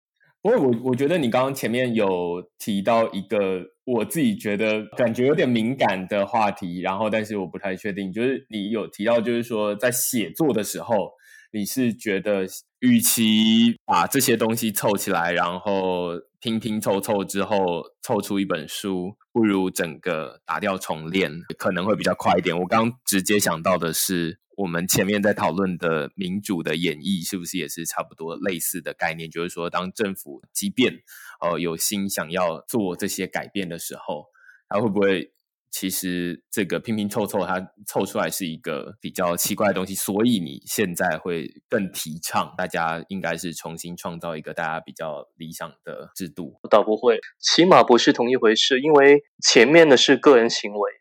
[0.41, 11.11] 不过我我觉得你刚刚前面有提到一个我自己觉得感觉有点敏感的话题，然后但是我不太确定，就是你有提到就是说在写作的时候，
[11.51, 12.45] 你是觉得
[12.79, 22.57] 与其把这些东西凑起来，然后拼拼凑凑之后凑出一本书，不如整个打掉重练，可能会比较快一点。
[22.59, 24.39] 我刚直接想到的是。
[24.57, 29.29] 我们前面在讨论的民主的演绎，是不是也是差不多类似的概念？
[29.29, 31.03] 就是说，当政府即便
[31.39, 34.25] 呃有心想要做这些改变的时候，
[34.67, 35.31] 它会不会
[35.79, 39.93] 其实这个拼拼凑凑，它凑出来是一个比较奇怪的东西？
[39.93, 46.59] 所以你现在会更提倡大家应该是重新创造一个大家比较理想的制度？
[46.71, 50.91] 倒不会，起码不是同一回事，因为前面的是个人行为。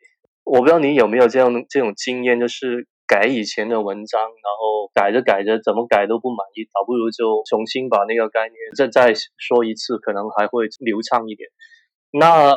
[0.44, 2.86] 我不知道你有没有这样这种经验，就是。
[3.08, 11.46] 改以前的文章，然后改着改着，怎么改都不满意，倒不如就重新把那个概念再再说一次，可能还会流畅一点。
[12.18, 12.56] 那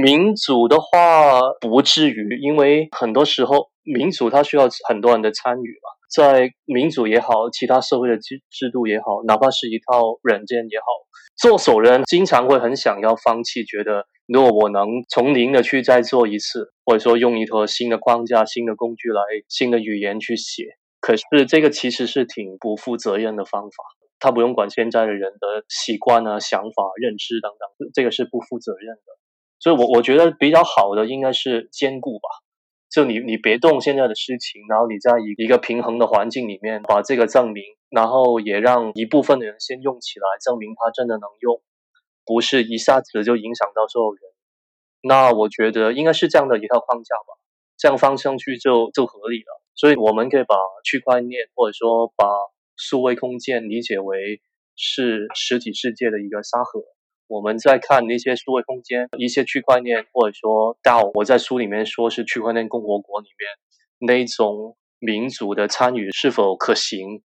[0.00, 10.84] 民主的话不至于，因为很多时候民主它需要很多人的参与嘛，在民主也好，其他社会的制制度也好，哪怕是一套软件也好，
[11.36, 14.06] 做手人经常会很想要放弃，觉得。
[14.26, 20.64] 如果我能从零的去再做一次，或者说用一套新的框架、新的工具来新的语言去写，
[20.98, 23.68] 可是这个其实是挺不负责任的方法。
[24.24, 29.02] 他不用管现在的人的习惯啊、想法、认知等等，这个是不负责任的。
[29.60, 32.28] 所以，我我觉得比较好的应该是兼顾吧。
[32.90, 41.60] 就你你别动现在的事情，然后你在一一个平衡的环境里面把这个证明，然后也让一部分的人先用起来，证明它真的能用。
[42.24, 44.22] 不是一下子就影响到所有人，
[45.02, 47.36] 那我觉得应该是这样的一套框架吧，
[47.76, 49.60] 这样放上去就就合理了。
[49.74, 52.24] 所以我们可以把区块链或者说把
[52.76, 54.40] 数位空间理解为
[54.76, 56.82] 是实体世界的一个沙盒。
[57.26, 63.48] 我们在看那些数位空间、一些区块链或者说 DAO，我在书里面说是区块链共和国里面
[63.98, 67.22] 那种民主的参与是否可行。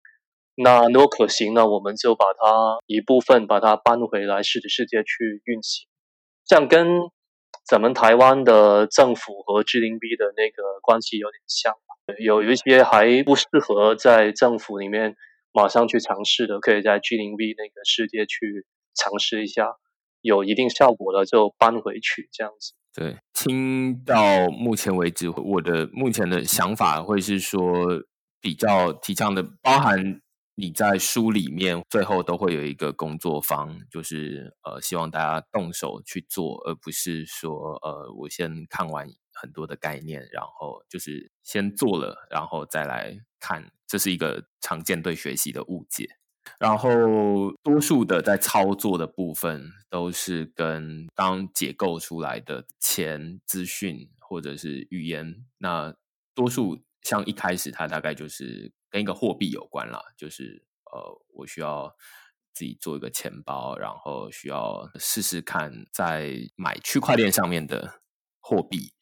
[0.54, 5.86] 那如果可行呢，我们就把它一部分把它搬回来实体世界去运行，
[6.46, 6.86] 这样跟
[7.64, 11.74] 咱们台湾的政府和 G 零 B 的那个关系有点像。
[12.18, 15.14] 有有一些还不适合在政府里面
[15.52, 19.76] 马上去尝试的，可以在 G 零 V 那个世界去尝试一下，
[20.20, 22.74] 有一定效果了就搬回去这样子。
[22.94, 27.62] 对，听到目前为止，我的目前的想法会是说
[28.40, 30.20] 比较提倡的，包含。
[30.60, 46.06] 你在书里面最后都会有一个工作坊，就是呃，希望大家动手去做，而不是说呃，我先看完很多的概念，然后就是先做了，然后再来看，这是一个常见对学习的误解。
[46.58, 46.90] 然后
[47.62, 55.94] 多数的在操作的部分都是跟刚解构出来的前资讯或者是语言，那
[56.34, 61.00] 多数像一开始它大概就是跟一个货币有关啦，就是呃
[61.34, 61.94] 我需要
[62.52, 68.00] 自己做一个钱包，然后需要试试看在买区块链上面的
[68.40, 68.92] 货币。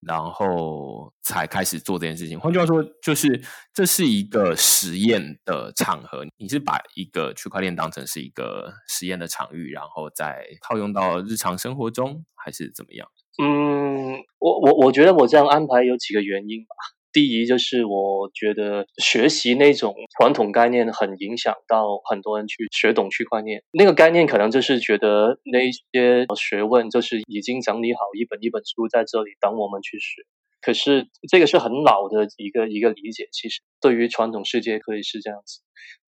[0.00, 2.38] 然后才开始做这件事情。
[2.38, 6.24] 换句话说，就是这是一个实验的场合。
[6.36, 13.08] 你是把一个区块链当成是一个实验的场域，然后再套用到日常生活中，还是怎么样？
[13.42, 16.76] 嗯，我我我觉得我这样安排有几个原因吧。
[17.16, 23.62] 第一就是我觉得学习那种传统概念很影响到很多人去学懂区块链。
[23.72, 30.26] 那个概念可能就是觉得那些学问就是已经整理好一本一本书在这里等我们去学。
[30.60, 33.28] 可是这个是很老的一个一个理解。
[33.32, 35.62] 其实对于传统世界可以是这样子，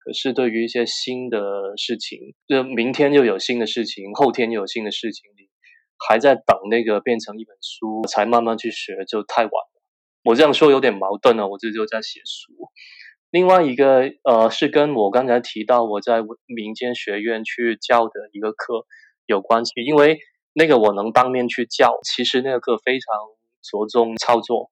[0.05, 1.39] 可是对于一些新的
[1.75, 5.49] 事情，就明天又有新的事情，后天又有新的事情，你
[6.07, 9.78] 还在等那个变成一本书才慢慢去学，就太晚了。
[10.23, 12.53] 我这样说有点矛盾了，我这就在写书。
[13.31, 18.85] 另外一个呃，是跟我刚才提到我在民间学院去教的一个课
[19.27, 20.19] 有关系，因为
[20.53, 23.07] 那个我能当面去教，其实那个课非常
[23.61, 24.71] 着重操作，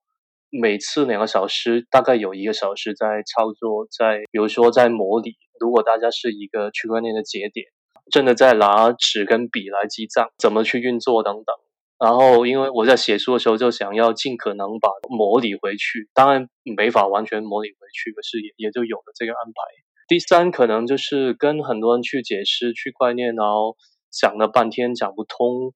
[0.49, 7.67] 每次两个小时，大概有一个小时在操作，在比如说在模拟，如果大家是一个区块链的节点，
[8.11, 11.55] 真的在拿纸跟笔来记账，怎么去运作等等。
[11.99, 19.53] 然后，因为我在写书的时候就想要尽可能把模拟回去，当然没法完全模拟回去，可是也也就有了这个安排。
[20.07, 23.75] 第三，可能就是跟很多人去解释区块链，然后
[24.11, 25.73] 讲了半天讲不通，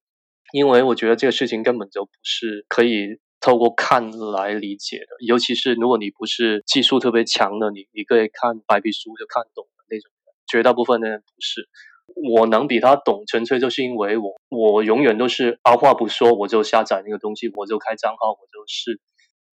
[0.53, 10.11] 因为我觉得这个事情根本就不是可以透过看来理解的，尤其是如果你不是技术特别强的，你你可以看白皮书就看懂的那种，
[10.47, 11.67] 绝大部分的人不是。
[12.15, 18.99] 我能比他懂，纯粹就是因为我我永远都是二话不说，我就下载那个东西，我就开账号，我就是。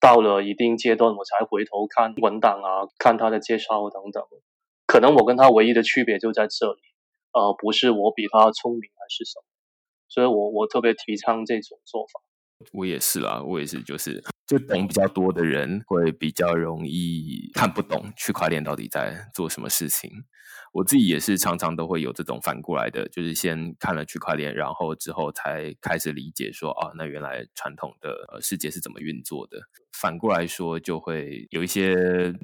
[0.00, 4.22] 到了一定阶段，我才回头看文档啊，看他的介绍等等。
[4.86, 6.78] 可能我跟他唯一的区别就在这里，
[7.32, 9.44] 呃，不是我比他聪明还是什么，
[10.06, 12.20] 所以我我特别提倡这种做法。
[12.72, 20.11] 我也是啦，我也是，就是 就懂比较多的人会比较容易看不懂区块链到底在做什么事情。
[20.72, 29.59] 我自己也是常常都会有这种反过来的，就是先看了区块链，然后之后才开始理解说，啊，那原来传统的世界是怎么运作的。
[30.01, 31.94] 反过来说，就会有一些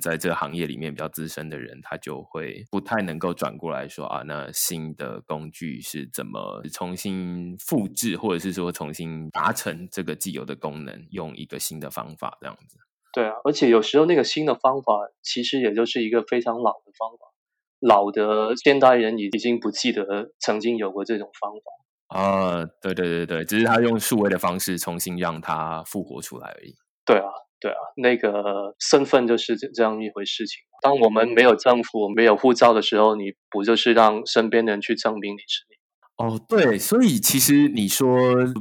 [0.01, 12.79] 在这个行业里面比较资深的人，他就会不太能够转过来说，啊，那新的工具是怎么重新复制，或者是说重新达成这个既有的功能，用一个新的方法这样子。
[13.13, 14.93] 对啊，而且有时候那个新的方法，
[15.23, 17.33] 其实也就是一个非常老的方法。
[17.79, 26.75] 老的现代人已已经不记得曾经有过这种方法啊，对对对对，只是他用数位的方式重新让它复活出来而已。
[27.05, 27.29] 对啊，
[27.61, 30.59] 对啊，那个身份就是这样一回事情。
[30.83, 35.75] 当我们没有政府、没有护照的时候，你不就是让身边的人去证明你是你？
[36.17, 38.17] 哦，对，所以其实你说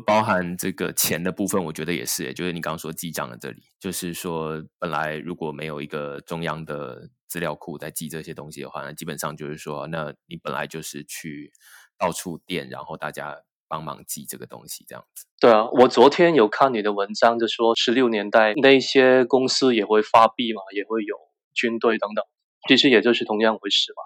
[0.07, 11.51] 包含这个钱的部分，我觉得也是，就是你刚刚说记账的这里，就是说本来如果没有一个中央的资料库在记这些东西的话，那基本上就是说，那你本来就是去
[11.95, 13.37] 到处垫，然后大家
[13.73, 15.25] 帮忙记这个东西这样子。
[15.39, 21.15] 对啊，我昨天有看你的文章，就说十六年代那些公司也会发币嘛，也会有
[21.55, 22.23] 军队等等，
[22.67, 24.03] 其实也就是同样回事嘛。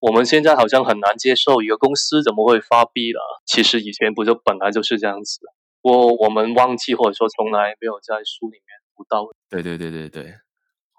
[0.00, 3.20] 我们现在好像很难接受一个公司怎么会发币了？
[3.44, 5.40] 其实以前不就本来就是这样子，
[5.82, 9.28] 我我们忘记或者说从来没有在书里面读到。
[9.50, 10.34] 对对对对对，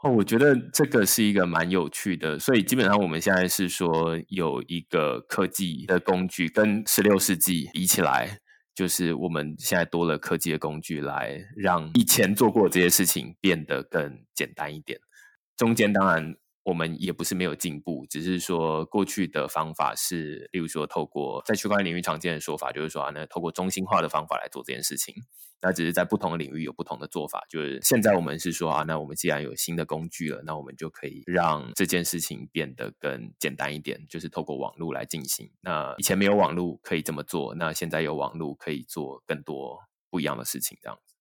[0.05, 2.37] 哦，我觉得这个是一个蛮有趣的。
[2.37, 8.37] 所以基本上我们现在是说有一个科技的工具，跟十六世纪比起来，
[8.75, 14.99] 就是我们现在多了科技的工具来让以前做过这些事情变得更简单一点。
[15.57, 16.35] 中间当然。
[16.65, 25.13] 我们也不是没有进步，只是说过去的方法是，例如说透过在区块链领域常见的说法，就是说啊，那透过中心化的方法来做这件事情。
[25.61, 27.43] 那只是在不同的领域有不同的做法。
[27.49, 35.51] 就是现在我们是说啊，那我们既然有新的工具了，那我们就可以让这件事情变得更简单一点，就是透过网络来进行。
[35.61, 39.79] 那以前没有网络可以这么做，那现在有网络可以做更多
[40.09, 41.15] 不一样的事情，这样子。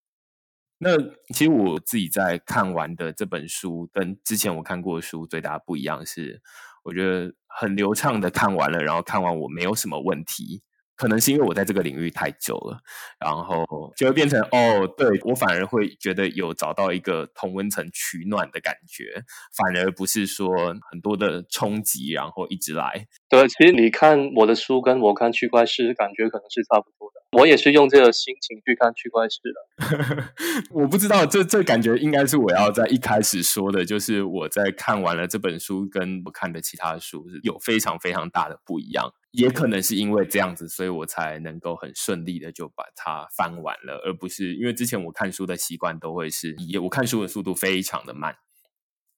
[0.79, 0.99] 那
[1.33, 6.43] 其实我自己在看完的这本书，跟之前我看过的书最大不一样是，
[6.83, 10.63] 我觉得很流畅的看完了，然后看完我没有什么问题，
[10.97, 12.79] 可能是因为我在这个领域太久了，
[13.19, 13.65] 然后
[13.97, 19.25] 就会变成哦，对我反而会觉得有找到一个同温层取暖的感觉，
[19.57, 20.49] 反而不是说
[20.91, 23.07] 很多的冲击，然后一直来。
[23.29, 27.21] 对，其实你看我的书跟我看区块市感觉可能是差不多的。
[27.37, 30.25] 我也是用这个心情去看区块市的。
[30.71, 39.13] 我不知道，这这感觉应该是我要在一开始说的，就是我在看完了这本书，跟我看的其他书是有非常非常大的不一样。
[39.37, 48.37] 也可能是因为这样子，所以我才能够很顺利的就把它翻完了，而不是因为之前我看书的习惯都会是一页，我看书的速度非常的慢，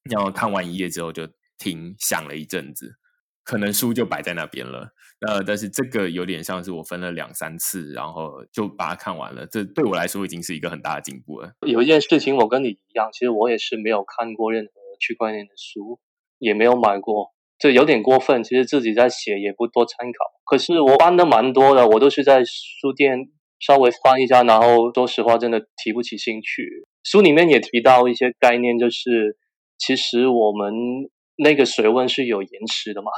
[0.09, 2.95] 然后看完一页之后就停，想了一阵子。
[3.43, 4.91] 可能书就摆在那边了，
[5.25, 9.47] 呃，但是这个有点像是我分了两三次，然后就把它看完了。
[9.47, 11.53] 这对我来说已经是一个很大的进步了。
[11.65, 16.01] 有一件事情我跟你一样，其实我也是没有看过任何区块链的书，
[16.39, 18.43] 也没有买过，这有点过分。
[18.43, 23.17] 其实自己在写也不多参考，可是我翻的蛮多的，我都是在书店
[23.59, 26.85] 稍微翻一下，然后说实话真的提不起兴趣。
[27.03, 29.37] 书里面也提到一些概念，就是
[29.77, 30.73] 其实我们
[31.37, 33.09] 那个水温是有延迟的嘛。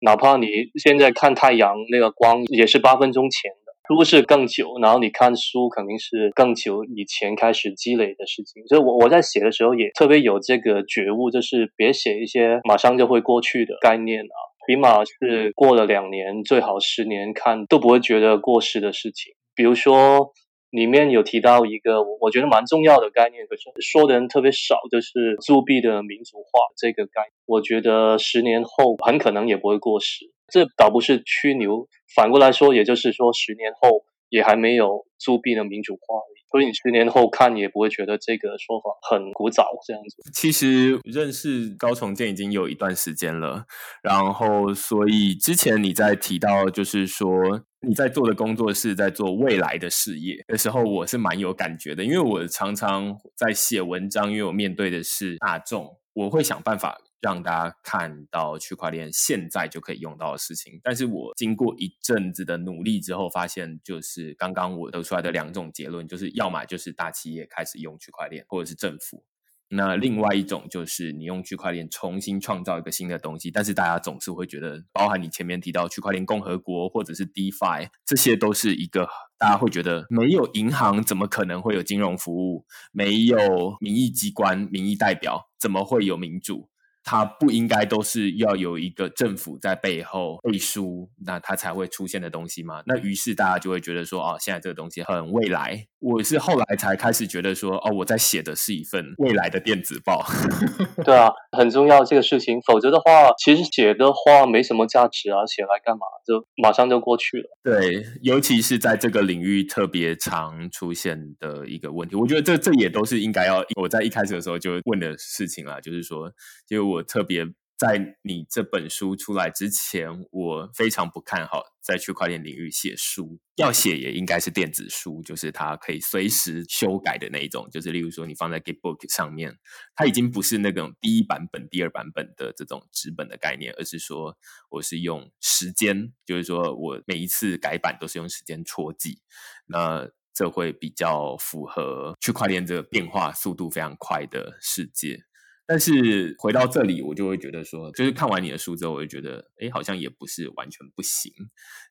[0.00, 0.46] 哪怕你
[0.82, 3.52] 现在看太阳那个光也是八分钟前
[3.90, 8.64] 如果是更久，然后你看书肯定是更久以前开始积累的事情。
[8.68, 14.36] 所以，我我在写的时候也特别有这个觉悟，就是别写一些马上就会过去的概念啊，
[14.68, 19.32] 起码是过了两年，最好十年看都不会觉得过时的事情。
[19.56, 20.32] 比如说。
[20.70, 27.32] 里面有提到一个我我觉得蛮重要的概念，可是说的人特别少，就是铸币的民族化这个概念。
[27.46, 36.22] 我觉得十年后很可能也不会过时，这倒不是吹牛，反过来说，也就是说十年后也还没有铸币的民主化。
[36.50, 40.16] 所以你十年后看也不会觉得这个说法很古早这样子。
[40.32, 43.66] 其实认识高重建已经有一段时间了，
[44.02, 57.00] 然后所以之前你在提到就是说你在做的工作是在做未来的事业的时候，我是蛮有感觉的，因为我常常在写文章，因为我面对的是大众，我会想办法。
[57.20, 69.24] 让大家看到区块链现在就可以用到的事情，但是我经过一阵子的努力之后，发现就是刚刚我得出来的两种结论，就是要么就是大企业开始用区块链，或者是政府。
[69.72, 79.08] 那另外一种就是你用区块链重新创造一个新的东西，但是大家总是会觉得，包含你前面提到区块链共和国或者是 DeFi，这些都是一个
[79.38, 82.64] 大家会觉得没有银行怎么可能会有金融服务？
[82.90, 86.68] 没有民意机关、民意代表怎么会有民主？
[87.02, 92.82] 它不应该都是要有一个政府在背后背书，那它才会出现的东西吗？
[92.86, 95.86] 那于是大家就会觉得说，哦，现在这个东西很未来。
[96.00, 100.24] 我是后来才开始觉得说，哦，我在写的是一份未来的电子报。
[101.04, 106.06] 对啊，很重要这个事情，否则的话，其实写的话没什么价值啊，写来干嘛？
[106.26, 107.50] 就马上就过去了。
[107.62, 116.32] 对，尤其是在这个领域特别常出现的一个问题，我觉得这这也都是应该要我在一开始的时候就问的事情啦，就是说，
[116.66, 123.40] 就我特别在你这本书出来之前，我非常不看好在区块链领域写书。
[123.56, 127.68] 要写也应该是电子书，就是它可以随时修改的那一种。
[127.70, 129.58] 就是例如说，你放在 Gitbook 上面，
[129.94, 134.36] 它已经不是那种第一版本、第二版本的这种纸本的概念，而是说
[134.70, 139.22] 我是用时间，就是说我每一次改版都是用时间戳记。
[139.66, 145.24] 那这会比较符合区块链这个变化速度非常快的世界。
[145.70, 151.32] 但是回到这里，我就会觉得说，就是看完你的书之后，我就觉得，哎，好像也不是完全不行，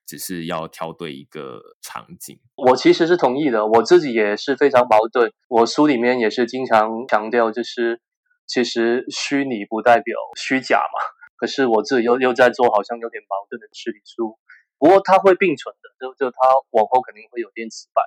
[0.06, 2.42] 只是要挑对一个场景。
[2.58, 5.32] 我其实是同意的，我自己也是非常矛盾。
[5.48, 8.02] 我书里面也是经常强调，就是
[8.46, 11.00] 其实虚拟不代表虚假嘛。
[11.38, 14.38] 可是我自己又又在做好像有点矛盾的实体书。
[14.78, 16.38] 不过它会并存的，就就它
[16.72, 18.04] 往后肯定会有电子版，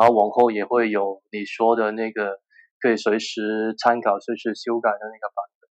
[0.00, 2.40] 然后往后也会有你说的那个。
[2.80, 5.68] 可以随时参考、随时修改的那个版本。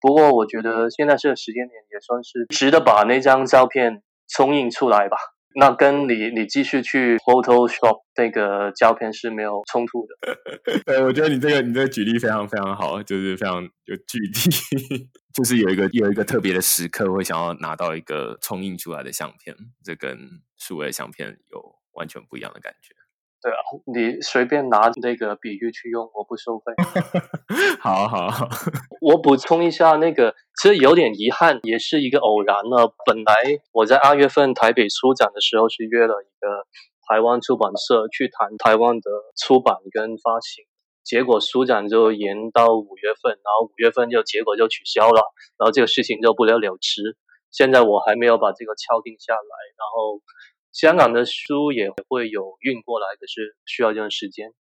[0.00, 5.16] 不过，我觉得现在这个时间点也算是值得把那张照片冲印出来吧。
[5.58, 10.14] 那跟你你继续去 Photoshop 那个胶片是没有冲突的。
[10.84, 14.50] 对，我觉得你这个你这个举例非常非常好，就是非常有具体，
[15.32, 20.18] 就是有一个有一个特别的时刻会想要拿到一个冲印出来的相片，这跟
[20.58, 22.94] 数位相片有完全不一样的感觉。
[23.46, 23.62] 对啊，
[23.94, 26.72] 你随便拿那个比喻去用，我不收费。
[27.78, 28.48] 好 好好，
[29.00, 32.90] 我补充一下，那个其实有点遗憾，也是一个偶然呢。
[33.06, 33.32] 本来
[33.70, 36.66] 我在二月份台北书展的时候是约了一个
[37.08, 40.64] 台湾出版社去谈台湾的出版跟发行，
[41.04, 45.22] 结果书展就延到五月份，然后五月份就结果就取消了，
[45.56, 47.16] 然后这个事情就不了了之。
[47.52, 50.20] 现在我还没有把这个敲定下来，然后。
[50.76, 54.52] 香港的书也会有运过来，可是需要一段时间。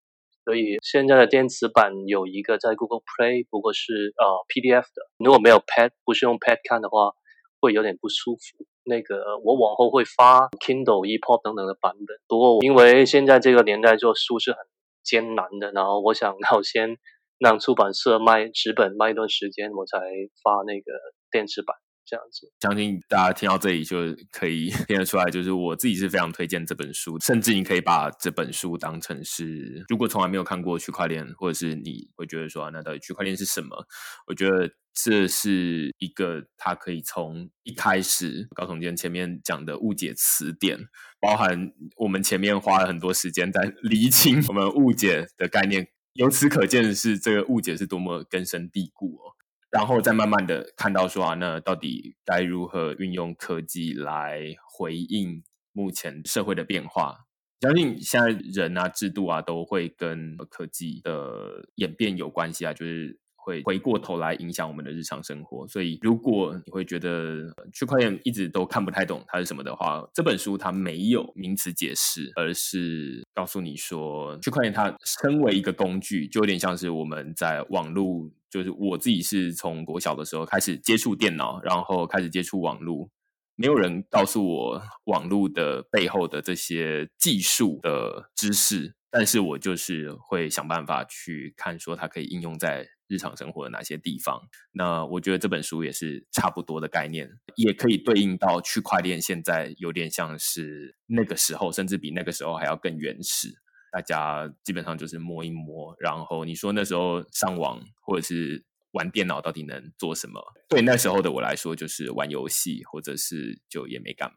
[0.46, 5.10] 所以现在的电子版有一个在 Google Play，不过是呃 PDF 的。
[5.18, 7.12] 如果没有 Pad，不是用 Pad 看的话，
[7.60, 8.66] 会有点不舒服。
[8.86, 12.18] 那个我往后会发 Kindle、ePub 等等的版本。
[12.30, 14.60] 不过因为现在这个年代做书是很
[15.04, 16.96] 艰难的，然后我想要先
[17.40, 20.00] 让出版社卖纸本卖一段时间，我才
[20.42, 20.94] 发那个
[21.30, 21.76] 电子版。
[22.06, 33.86] 这样子，相信大家听到这里就可以 听得出来，就是我自己是非常推荐这本书，甚至你可以把这本书当成是，如果从来没有看过区块链，或者是你会觉得说，那到底区块链是什么？
[34.28, 40.78] 我觉得这是一个，它可以从一开始高总监前面讲的误解词典，
[41.20, 49.35] 包含我们前面花了很多时间在厘清我们误解的概念，由此可见的是，这个误解是多么根深蒂固哦。
[49.76, 57.26] 然后再慢慢的看到说啊，那到底该如何运用科技来回应目前社会的变化？
[57.60, 63.20] 相信现在人啊、制度啊，都会跟科技的演变有关系啊，就是。
[63.46, 83.10] 会回过头来影响我们的日常生活，所以如果你会觉得区块链一直都看不太懂它是什么的话，这本书它没有名词解释，而是告诉你说，区块链它身为一个工具，就有点像是我们在网络，就是我自己是从国小的时候开始接触电脑，然后开始接触网络，
[83.56, 92.88] 没有人告诉我网络的背后的这些技术的知识，但是我就是会想办法去看，说它可以应用在。
[93.08, 94.42] 日常生活的哪些地方？
[94.72, 99.22] 那我觉得这本书也是差不多的概念，也可以对应到区块链。
[99.22, 103.50] 现在有点像是那个时候，甚至比那个时候还要更原始。
[103.96, 110.44] 大家基本上就是摸一摸，然后你说那时候上网或者是玩电脑到底能做什么？
[110.68, 114.36] 对那时候的我来说，就是玩游戏，或者是就也没干嘛。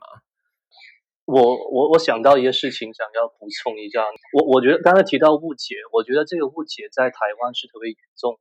[1.24, 4.04] 我我我想到一个事情，想要补充一下。
[4.32, 8.38] 我我觉得刚才提到误解，我觉得这个误解在台湾是特别严重。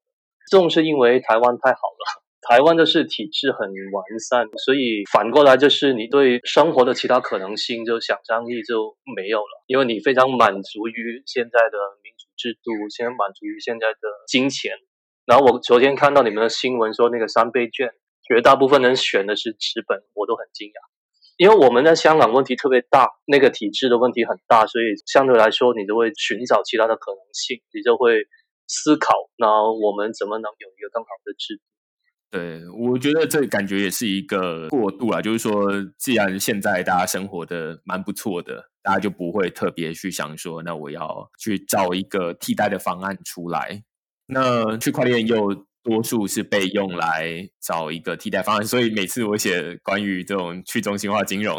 [0.51, 3.60] 重是因为台湾太好了，台湾的是体制很
[3.92, 14.74] 完善，所以反过来就是你对生活的其他可能性就想象力就没有了，因为你非常满足于现在的民主制度，现在满足于现在的金钱。
[15.26, 17.90] 然后我昨天看到你们的新闻说那个三倍券，
[18.28, 20.74] 绝大部分人选的是纸本，我都很惊讶，
[21.38, 28.28] 因为我们在香港问题特别大，那个体制的问题很大，所以相对来说你就会寻找其他的可能性，你就会。
[28.70, 31.64] 思考，那我们怎么能有一个更好的制度？
[32.30, 35.21] 对，我觉得这感觉也是一个过渡啊。
[35.21, 43.84] 就是说，既然现在大家生活的蛮不错的，大家就不会特别去想说，那我要去找一个替代的方案出来。
[44.28, 51.57] 那区块链又多数是被用来找一个替代方案，所以每次我写关于这种去中心化金融，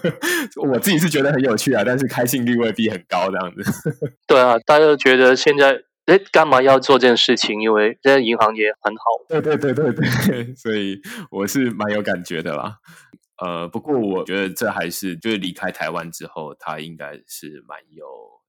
[0.70, 3.90] 我自己是觉得很有趣啊，但是开信率未必很高，这样子。
[4.28, 5.84] 对啊，大家觉得现在。
[6.06, 7.62] 哎，干嘛要做这件事情？
[7.62, 9.02] 因为现在银行也很好。
[9.28, 11.00] 对对对对对， 所以
[11.30, 12.78] 我是蛮有感觉的啦。
[13.38, 18.04] 呃，不过我觉得这还是就是离开台湾之后，它应该是蛮有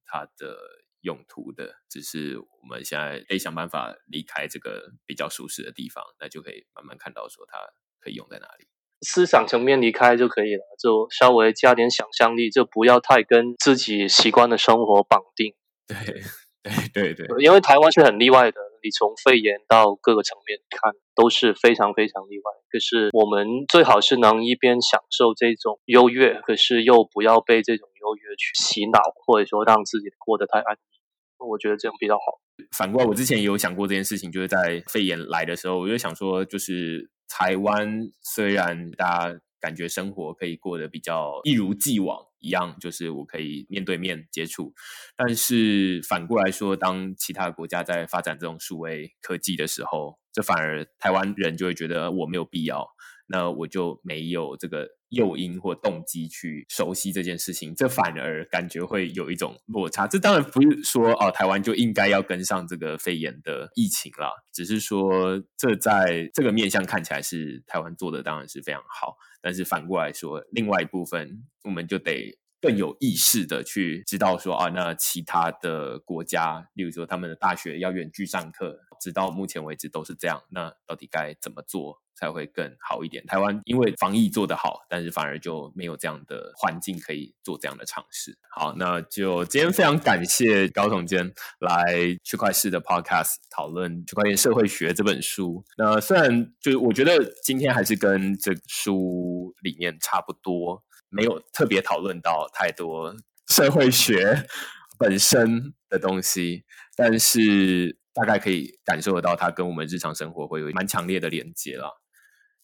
[0.05, 0.57] 它的
[1.01, 1.75] 用途的。
[1.89, 7.57] 只是我们现在得想办法离开这个比较舒适的地方，那就可以慢慢看到说它
[7.99, 8.67] 可以用在哪里。
[9.01, 15.53] 思想层面离开就可以了，就稍微加点想象力，就不要太跟自己习惯的生活绑定。
[15.87, 16.23] 对。
[16.93, 22.43] 对对对，因为台湾是很例外的，你从肺炎到各个层面看都是非常非常例外。
[22.71, 31.45] 可是我们最好是能一边享受这种优越，可是又不要被这种优越去洗脑，或者说让自己过得太安逸。
[31.45, 32.39] 我觉得这样比较好。
[32.77, 39.39] 反过来，我之前也有想过这件事情，就是在肺炎来的时候，我就想说，就是台湾虽然大家。
[39.63, 44.73] 感觉生活可以过得比较一如既往一样，就是我可以面对面接触。
[45.15, 52.85] 但是反过来说，当其他国家在发展这种数位科技的时候，这反而台湾人就会觉得我没有必要。
[53.25, 60.05] 那我就没有这个诱因或动机去熟悉这件事情，这反而感觉会有一种落差。
[60.05, 69.15] 这当然不是说哦，台湾就应该要跟上这个肺炎的疫情了，只是说这在这个面向看起来是台湾做的，当然是非常好。
[69.41, 72.37] 但是反过来说，另外一部分我们就得。
[72.63, 80.41] 更有意识的去知道说啊，那其他的国家，例如说他们的大学要远距上课，直到目前为止都是这样。
[80.49, 83.25] 那到底该怎么做才会更好一点？
[83.25, 88.37] 台湾因为防疫做得好，但是反而就没有这样的环境可以做这样的尝试。
[88.55, 95.65] 好，那就今天非常感谢高总监来区块市的 Podcast 讨论区块链社会学这本书。
[95.77, 100.81] 那虽然就是我觉得今天还是跟这书里面差不多。
[101.13, 103.15] 没有特别讨论到太多
[103.47, 104.47] 社会学
[104.97, 112.01] 本身的东西，但是大概可以感受得到它跟我们日常生活会有蛮强烈的连接了。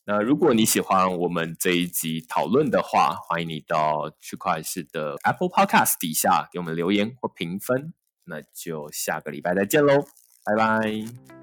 [0.06, 7.94] 那如果你喜欢我们这一集讨论的话，欢迎你到区块市的 Apple Podcast 底下给我们留言或评分。
[8.26, 10.06] 那就下个礼拜再见喽，
[10.44, 11.39] 拜拜。